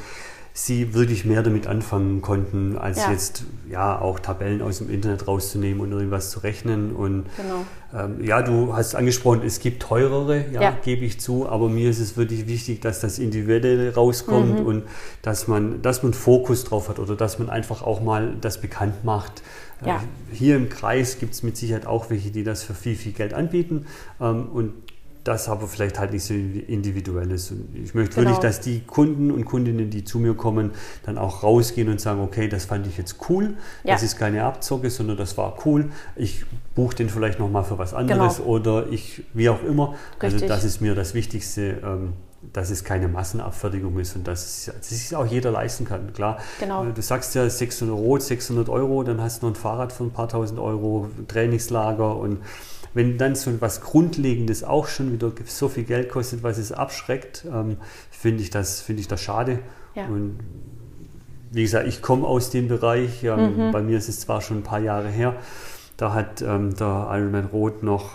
sie 0.59 0.95
wirklich 0.95 1.27
mehr 1.27 1.43
damit 1.43 1.67
anfangen 1.67 2.23
konnten, 2.23 2.79
als 2.79 2.97
ja. 2.97 3.13
jetzt 3.13 3.45
ja 3.69 4.01
auch 4.01 4.19
Tabellen 4.19 4.63
aus 4.63 4.79
dem 4.79 4.89
Internet 4.89 5.29
rauszunehmen 5.29 5.83
und 5.83 5.93
irgendwas 5.93 6.31
zu 6.31 6.41
rechnen. 6.41 6.97
Und 6.97 7.27
genau. 7.37 7.67
ähm, 7.95 8.25
ja, 8.25 8.41
du 8.41 8.75
hast 8.75 8.95
angesprochen, 8.95 9.43
es 9.45 9.61
gibt 9.61 9.83
teurere, 9.83 10.47
ja, 10.51 10.63
ja, 10.63 10.77
gebe 10.83 11.05
ich 11.05 11.21
zu, 11.21 11.47
aber 11.47 11.69
mir 11.69 11.91
ist 11.91 11.99
es 11.99 12.17
wirklich 12.17 12.49
wichtig, 12.49 12.81
dass 12.81 13.01
das 13.01 13.19
Individuelle 13.19 13.95
rauskommt 13.95 14.61
mhm. 14.61 14.67
und 14.67 14.83
dass 15.21 15.47
man, 15.47 15.83
dass 15.83 16.03
man 16.03 16.15
Fokus 16.15 16.65
drauf 16.65 16.89
hat 16.89 16.99
oder 17.01 17.17
dass 17.17 17.39
man 17.39 17.51
einfach 17.51 17.83
auch 17.83 18.01
mal 18.01 18.35
das 18.41 18.59
bekannt 18.59 19.05
macht. 19.05 19.43
Ja. 19.85 19.97
Äh, 19.97 19.99
hier 20.35 20.57
im 20.57 20.71
Kreis 20.71 21.19
gibt 21.19 21.35
es 21.35 21.43
mit 21.43 21.59
Sicherheit 21.59 21.87
auch 21.87 22.09
welche, 22.09 22.31
die 22.31 22.45
das 22.45 22.63
für 22.63 22.73
viel, 22.73 22.97
viel 22.97 23.13
Geld 23.13 23.35
anbieten. 23.35 23.85
Ähm, 24.23 24.49
und 24.49 24.73
das 25.27 25.49
aber 25.49 25.67
vielleicht 25.67 25.99
halt 25.99 26.13
nicht 26.13 26.25
so 26.25 26.35
individuell 26.35 27.31
ist. 27.33 27.53
Ich 27.75 27.95
möchte 27.95 28.17
genau. 28.17 28.31
wirklich, 28.31 28.39
dass 28.39 28.61
die 28.61 28.81
Kunden 28.81 29.31
und 29.31 29.45
Kundinnen, 29.45 29.91
die 29.91 30.05
zu 30.05 30.19
mir 30.19 30.35
kommen, 30.35 30.71
dann 31.05 31.19
auch 31.19 31.43
rausgehen 31.43 31.89
und 31.89 32.01
sagen, 32.01 32.21
okay, 32.21 32.49
das 32.49 32.67
fand 32.67 32.87
ich 32.87 32.97
jetzt 32.97 33.17
cool, 33.29 33.55
ja. 33.83 33.95
das 33.95 34.03
ist 34.03 34.19
keine 34.19 34.45
Abzocke, 34.45 34.91
sondern 34.91 35.17
das 35.17 35.37
war 35.37 35.57
cool. 35.65 35.91
Ich 36.15 36.45
buche 36.75 36.97
den 36.97 37.09
vielleicht 37.09 37.39
nochmal 37.39 37.65
für 37.65 37.79
was 37.79 37.95
anderes 37.95 38.37
genau. 38.37 38.49
oder 38.49 38.87
ich, 38.91 39.25
wie 39.35 39.49
auch 39.49 39.63
immer. 39.65 39.95
Also 40.19 40.37
Richtig. 40.37 40.43
Also 40.43 40.47
das 40.47 40.65
ist 40.65 40.81
mir 40.81 40.95
das 40.95 41.15
Wichtigste, 41.15 41.81
ähm, 41.83 42.13
dass 42.53 42.71
es 42.71 42.85
keine 42.85 43.09
Massenabfertigung 43.09 43.99
ist 43.99 44.15
und 44.15 44.29
dass 44.29 44.69
es 44.69 44.89
sich 44.89 45.17
auch 45.17 45.27
jeder 45.27 45.51
leisten 45.51 45.85
kann. 45.85 46.13
Klar, 46.13 46.39
genau. 46.61 46.85
du 46.85 47.03
sagst 47.03 47.35
ja 47.35 47.49
600 47.49 47.97
Rot, 47.97 48.23
600 48.23 48.69
Euro, 48.69 49.03
dann 49.03 49.21
hast 49.21 49.43
du 49.43 49.47
noch 49.47 49.55
ein 49.55 49.57
Fahrrad 49.57 49.93
für 49.93 50.05
ein 50.05 50.13
paar 50.13 50.29
tausend 50.29 50.61
Euro, 50.61 51.11
Trainingslager 51.29 52.17
und 52.17 52.39
wenn 52.97 53.19
dann 53.19 53.35
so 53.35 53.51
etwas 53.51 53.83
Grundlegendes 53.83 54.65
auch 54.65 54.87
schon 54.87 55.13
wieder 55.13 55.31
so 55.45 55.69
viel 55.69 55.85
Geld 55.85 56.09
kostet, 56.09 56.43
was 56.43 56.57
es 56.57 56.73
abschreckt, 56.73 57.45
ähm, 57.45 57.77
finde 58.11 58.43
ich, 58.43 58.49
das, 58.49 58.81
find 58.81 58.99
ich 58.99 59.07
das 59.07 59.21
schade. 59.21 59.59
Ja. 59.95 60.07
Und 60.07 60.39
wie 61.51 61.61
gesagt, 61.61 61.87
ich 61.87 62.01
komme 62.01 62.27
aus 62.27 62.49
dem 62.49 62.69
Bereich. 62.69 63.23
Ähm, 63.23 63.69
mhm. 63.69 63.73
Bei 63.73 63.83
mir 63.83 63.99
ist 63.99 64.09
es 64.09 64.21
zwar 64.21 64.41
schon 64.41 64.61
ein 64.61 64.63
paar 64.63 64.81
Jahre 64.81 65.11
her, 65.11 65.37
da 65.99 66.15
hat 66.15 66.41
ähm, 66.41 66.75
der 66.75 67.09
Ironman 67.11 67.45
Rot 67.45 67.83
noch 67.83 68.15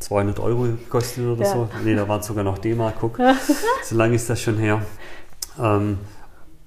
200 0.00 0.38
ähm, 0.38 0.44
Euro 0.44 0.62
gekostet 0.62 1.24
oder 1.24 1.44
ja. 1.44 1.52
so. 1.52 1.68
Nee, 1.84 1.94
da 1.94 2.08
war 2.08 2.20
sogar 2.24 2.42
noch 2.42 2.58
D-Mark, 2.58 2.96
guck. 3.00 3.18
so 3.84 3.94
lange 3.94 4.16
ist 4.16 4.28
das 4.28 4.40
schon 4.40 4.58
her. 4.58 4.82
Ähm, 5.60 5.98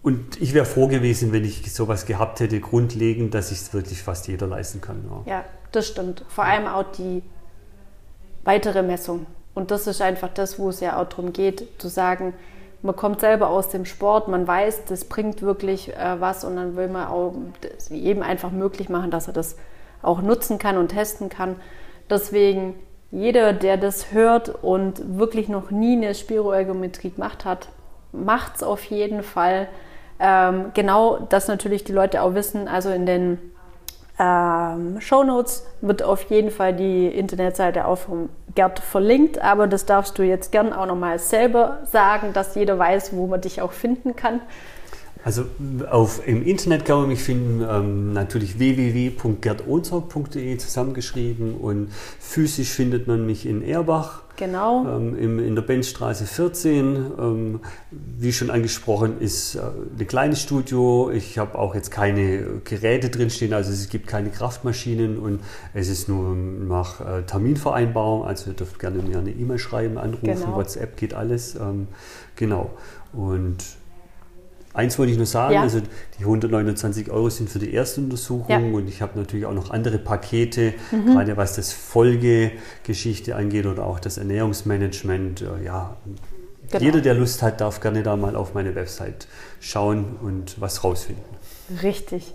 und 0.02 0.39
ich 0.39 0.54
wäre 0.54 0.65
froh 0.65 0.88
gewesen, 0.88 1.34
wenn 1.34 1.43
ich 1.43 1.74
sowas 1.74 2.06
gehabt 2.06 2.39
hätte, 2.39 2.62
grundlegend, 2.62 3.34
dass 3.34 3.52
ich 3.52 3.58
es 3.58 3.74
wirklich 3.74 4.04
fast 4.04 4.30
jeder 4.30 4.48
leisten 4.48 4.80
kann. 4.80 5.04
Ja. 5.26 5.34
ja, 5.34 5.45
das 5.75 5.88
stimmt. 5.88 6.23
Vor 6.27 6.43
allem 6.43 6.67
auch 6.67 6.85
die 6.97 7.23
weitere 8.43 8.83
Messung. 8.83 9.25
Und 9.53 9.71
das 9.71 9.88
ist 9.88 10.01
einfach 10.01 10.29
das, 10.33 10.59
wo 10.59 10.69
es 10.69 10.79
ja 10.79 10.99
auch 11.01 11.07
darum 11.07 11.33
geht, 11.33 11.81
zu 11.81 11.88
sagen, 11.88 12.33
man 12.81 12.95
kommt 12.95 13.21
selber 13.21 13.49
aus 13.49 13.69
dem 13.69 13.85
Sport, 13.85 14.27
man 14.27 14.47
weiß, 14.47 14.85
das 14.85 15.05
bringt 15.05 15.41
wirklich 15.41 15.95
äh, 15.95 16.19
was 16.21 16.43
und 16.43 16.55
dann 16.55 16.75
will 16.75 16.88
man 16.88 17.07
auch 17.07 17.33
jedem 17.89 18.21
einfach 18.21 18.51
möglich 18.51 18.89
machen, 18.89 19.11
dass 19.11 19.27
er 19.27 19.33
das 19.33 19.57
auch 20.03 20.21
nutzen 20.21 20.59
kann 20.59 20.77
und 20.77 20.89
testen 20.89 21.29
kann. 21.29 21.55
Deswegen, 22.09 22.75
jeder, 23.11 23.53
der 23.53 23.77
das 23.77 24.11
hört 24.11 24.63
und 24.63 25.17
wirklich 25.17 25.49
noch 25.49 25.71
nie 25.71 25.97
eine 25.97 26.13
Spiroergometrie 26.13 27.11
gemacht 27.11 27.45
hat, 27.45 27.69
macht 28.11 28.57
es 28.57 28.63
auf 28.63 28.83
jeden 28.85 29.23
Fall. 29.23 29.67
Ähm, 30.19 30.71
genau, 30.73 31.17
dass 31.29 31.47
natürlich 31.47 31.83
die 31.83 31.91
Leute 31.91 32.21
auch 32.21 32.35
wissen, 32.35 32.67
also 32.67 32.89
in 32.91 33.05
den 33.05 33.39
ähm, 34.17 35.01
Show 35.01 35.23
Notes 35.23 35.65
wird 35.82 36.04
auf 36.04 36.23
jeden 36.23 36.51
Fall 36.51 36.73
die 36.73 37.08
Internetseite 37.08 37.86
auch 37.86 37.97
vom 37.97 38.30
Gerd 38.54 38.80
verlinkt, 38.80 39.39
aber 39.39 39.67
das 39.67 39.86
darfst 39.86 40.17
du 40.17 40.23
jetzt 40.23 40.51
gern 40.51 40.71
auch 40.71 40.86
nochmal 40.86 41.19
selber 41.19 41.80
sagen, 41.84 42.32
dass 42.32 42.56
jeder 42.56 42.80
weiß, 42.80 43.15
wo 43.15 43.28
man 43.28 43.41
dich 43.41 43.62
auch 43.62 43.73
finden 43.73 44.15
kann. 44.15 44.39
Also 45.25 45.45
auf, 45.89 46.25
im 46.27 46.45
Internet 46.45 46.85
kann 46.85 46.99
man 46.99 47.07
mich 47.07 47.23
finden, 47.23 47.65
ähm, 47.67 48.13
natürlich 48.13 48.59
www.gerdohnsorg.de 48.59 50.57
zusammengeschrieben 50.57 51.55
und 51.55 51.91
physisch 52.19 52.69
findet 52.69 53.07
man 53.07 53.25
mich 53.25 53.47
in 53.47 53.63
Erbach 53.63 54.21
Genau. 54.38 54.85
Ähm, 54.85 55.17
im, 55.17 55.39
in 55.39 55.55
der 55.55 55.61
Benzstraße 55.61 56.25
14. 56.25 57.11
Ähm, 57.17 57.59
wie 57.91 58.33
schon 58.33 58.51
angesprochen, 58.51 59.19
ist 59.19 59.55
äh, 59.55 59.61
ein 59.99 60.07
kleines 60.07 60.41
Studio. 60.41 61.09
Ich 61.11 61.38
habe 61.38 61.57
auch 61.57 61.73
jetzt 61.73 61.89
keine 61.89 62.61
Geräte 62.63 63.09
drinstehen, 63.09 63.53
also 63.53 63.71
es 63.71 63.89
gibt 63.89 64.07
keine 64.07 64.29
Kraftmaschinen 64.29 65.17
und 65.17 65.39
es 65.73 65.88
ist 65.88 66.09
nur 66.09 66.35
nach 66.35 66.99
äh, 67.01 67.23
Terminvereinbarung. 67.23 68.25
Also 68.25 68.51
ihr 68.51 68.55
dürft 68.55 68.79
gerne 68.79 69.01
mir 69.01 69.19
eine 69.19 69.31
E-Mail 69.31 69.57
schreiben, 69.57 69.97
anrufen, 69.97 70.25
genau. 70.25 70.55
WhatsApp 70.55 70.97
geht 70.97 71.13
alles. 71.13 71.55
Ähm, 71.55 71.88
genau. 72.35 72.71
Und 73.13 73.63
Eins 74.75 74.99
wollte 74.99 75.13
ich 75.13 75.17
nur 75.17 75.25
sagen, 75.25 75.53
ja. 75.53 75.61
also 75.61 75.79
die 76.19 76.23
129 76.23 77.09
Euro 77.09 77.29
sind 77.29 77.49
für 77.49 77.59
die 77.59 77.73
erste 77.73 78.01
Untersuchung 78.01 78.49
ja. 78.49 78.57
und 78.57 78.89
ich 78.89 79.01
habe 79.01 79.17
natürlich 79.17 79.45
auch 79.45 79.53
noch 79.53 79.71
andere 79.71 79.97
Pakete, 79.97 80.73
mhm. 80.91 81.13
gerade 81.13 81.38
was 81.38 81.55
das 81.55 81.71
Folgegeschichte 81.71 83.38
angeht 83.38 83.65
oder 83.67 83.85
auch 83.85 84.01
das 84.01 84.17
Ernährungsmanagement. 84.17 85.41
Äh, 85.41 85.63
ja, 85.63 85.95
genau. 86.69 86.83
jeder, 86.83 86.99
der 86.99 87.13
Lust 87.13 87.41
hat, 87.41 87.61
darf 87.61 87.79
gerne 87.79 88.03
da 88.03 88.17
mal 88.17 88.35
auf 88.35 88.53
meine 88.53 88.75
Website 88.75 89.27
schauen 89.61 90.17
und 90.21 90.59
was 90.59 90.83
rausfinden. 90.83 91.23
Richtig, 91.81 92.33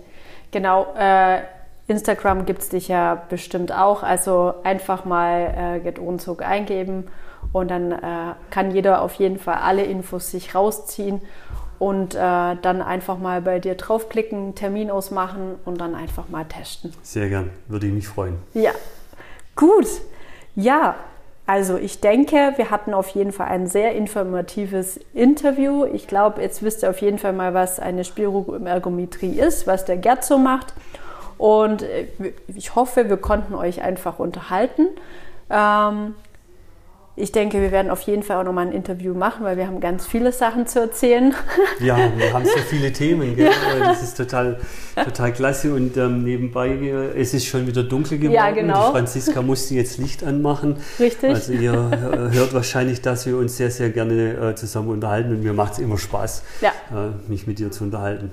genau. 0.49 0.95
Äh, 0.97 1.41
Instagram 1.87 2.45
gibt 2.47 2.63
es 2.63 2.69
dich 2.69 2.87
ja 2.87 3.23
bestimmt 3.29 3.71
auch, 3.71 4.01
also 4.01 4.55
einfach 4.63 5.05
mal 5.05 5.75
äh, 5.77 5.79
Get 5.79 5.99
Unzug 5.99 6.41
eingeben 6.41 7.05
und 7.51 7.69
dann 7.69 7.91
äh, 7.91 8.33
kann 8.49 8.71
jeder 8.71 9.01
auf 9.01 9.13
jeden 9.15 9.37
Fall 9.37 9.55
alle 9.55 9.83
Infos 9.83 10.31
sich 10.31 10.55
rausziehen 10.55 11.21
und 11.81 12.13
äh, 12.13 12.17
dann 12.17 12.83
einfach 12.83 13.17
mal 13.17 13.41
bei 13.41 13.57
dir 13.57 13.73
draufklicken, 13.73 14.53
Termin 14.53 14.91
ausmachen 14.91 15.55
und 15.65 15.81
dann 15.81 15.95
einfach 15.95 16.29
mal 16.29 16.45
testen. 16.45 16.93
Sehr 17.01 17.27
gern, 17.27 17.49
würde 17.67 17.87
ich 17.87 17.91
mich 17.91 18.07
freuen. 18.07 18.35
Ja, 18.53 18.69
gut. 19.55 19.87
Ja, 20.55 20.93
also 21.47 21.77
ich 21.77 21.99
denke, 21.99 22.53
wir 22.57 22.69
hatten 22.69 22.93
auf 22.93 23.07
jeden 23.07 23.31
Fall 23.31 23.47
ein 23.47 23.65
sehr 23.65 23.95
informatives 23.95 24.99
Interview. 25.15 25.85
Ich 25.85 26.05
glaube, 26.05 26.43
jetzt 26.43 26.61
wisst 26.61 26.83
ihr 26.83 26.91
auf 26.91 27.01
jeden 27.01 27.17
Fall 27.17 27.33
mal, 27.33 27.55
was 27.55 27.79
eine 27.79 28.03
Spiroergometrie 28.03 29.39
ist, 29.39 29.65
was 29.65 29.83
der 29.83 29.97
Gerd 29.97 30.23
so 30.23 30.37
macht. 30.37 30.75
Und 31.39 31.81
äh, 31.81 32.05
ich 32.55 32.75
hoffe, 32.75 33.09
wir 33.09 33.17
konnten 33.17 33.55
euch 33.55 33.81
einfach 33.81 34.19
unterhalten. 34.19 34.85
Ähm, 35.49 36.13
ich 37.17 37.33
denke, 37.33 37.61
wir 37.61 37.71
werden 37.71 37.91
auf 37.91 38.01
jeden 38.03 38.23
Fall 38.23 38.37
auch 38.37 38.45
nochmal 38.45 38.67
ein 38.67 38.71
Interview 38.71 39.13
machen, 39.13 39.43
weil 39.43 39.57
wir 39.57 39.67
haben 39.67 39.81
ganz 39.81 40.07
viele 40.07 40.31
Sachen 40.31 40.65
zu 40.65 40.79
erzählen. 40.79 41.33
Ja, 41.79 41.97
wir 42.15 42.31
haben 42.31 42.45
so 42.45 42.59
viele 42.69 42.93
Themen. 42.93 43.35
Gell? 43.35 43.47
Ja. 43.47 43.87
Das 43.87 44.03
ist 44.03 44.15
total, 44.15 44.59
total 44.95 45.33
klasse. 45.33 45.73
Und 45.73 45.97
ähm, 45.97 46.23
nebenbei, 46.23 46.69
äh, 46.69 47.19
es 47.19 47.33
ist 47.33 47.45
schon 47.45 47.65
wieder 47.65 47.83
dunkel 47.83 48.19
geworden. 48.19 48.35
Ja, 48.35 48.51
genau. 48.51 48.87
Die 48.87 48.91
Franziska 48.91 49.41
musste 49.41 49.73
jetzt 49.73 49.97
Licht 49.97 50.23
anmachen. 50.23 50.77
Richtig. 50.99 51.29
Also 51.29 51.53
ihr 51.53 51.73
äh, 51.73 52.35
hört 52.35 52.53
wahrscheinlich, 52.53 53.01
dass 53.01 53.25
wir 53.25 53.37
uns 53.37 53.57
sehr, 53.57 53.71
sehr 53.71 53.89
gerne 53.89 54.51
äh, 54.51 54.55
zusammen 54.55 54.89
unterhalten. 54.89 55.31
Und 55.31 55.43
mir 55.43 55.53
macht 55.53 55.73
es 55.73 55.79
immer 55.79 55.97
Spaß, 55.97 56.43
ja. 56.61 56.69
äh, 56.91 57.29
mich 57.29 57.47
mit 57.47 57.59
dir 57.59 57.71
zu 57.71 57.83
unterhalten. 57.83 58.31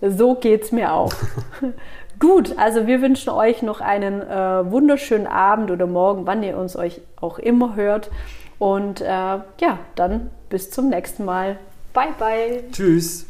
So 0.00 0.34
geht 0.34 0.64
es 0.64 0.72
mir 0.72 0.92
auch. 0.92 1.12
Gut, 2.18 2.56
also 2.56 2.86
wir 2.86 3.02
wünschen 3.02 3.30
euch 3.30 3.62
noch 3.62 3.80
einen 3.80 4.22
äh, 4.22 4.70
wunderschönen 4.70 5.26
Abend 5.26 5.70
oder 5.70 5.86
Morgen, 5.86 6.26
wann 6.26 6.42
ihr 6.42 6.56
uns 6.56 6.76
euch 6.76 7.00
auch 7.20 7.38
immer 7.38 7.76
hört. 7.76 8.10
Und 8.58 9.00
äh, 9.02 9.04
ja, 9.06 9.78
dann 9.94 10.30
bis 10.48 10.70
zum 10.70 10.88
nächsten 10.88 11.24
Mal. 11.24 11.58
Bye, 11.92 12.14
bye. 12.18 12.64
Tschüss. 12.72 13.26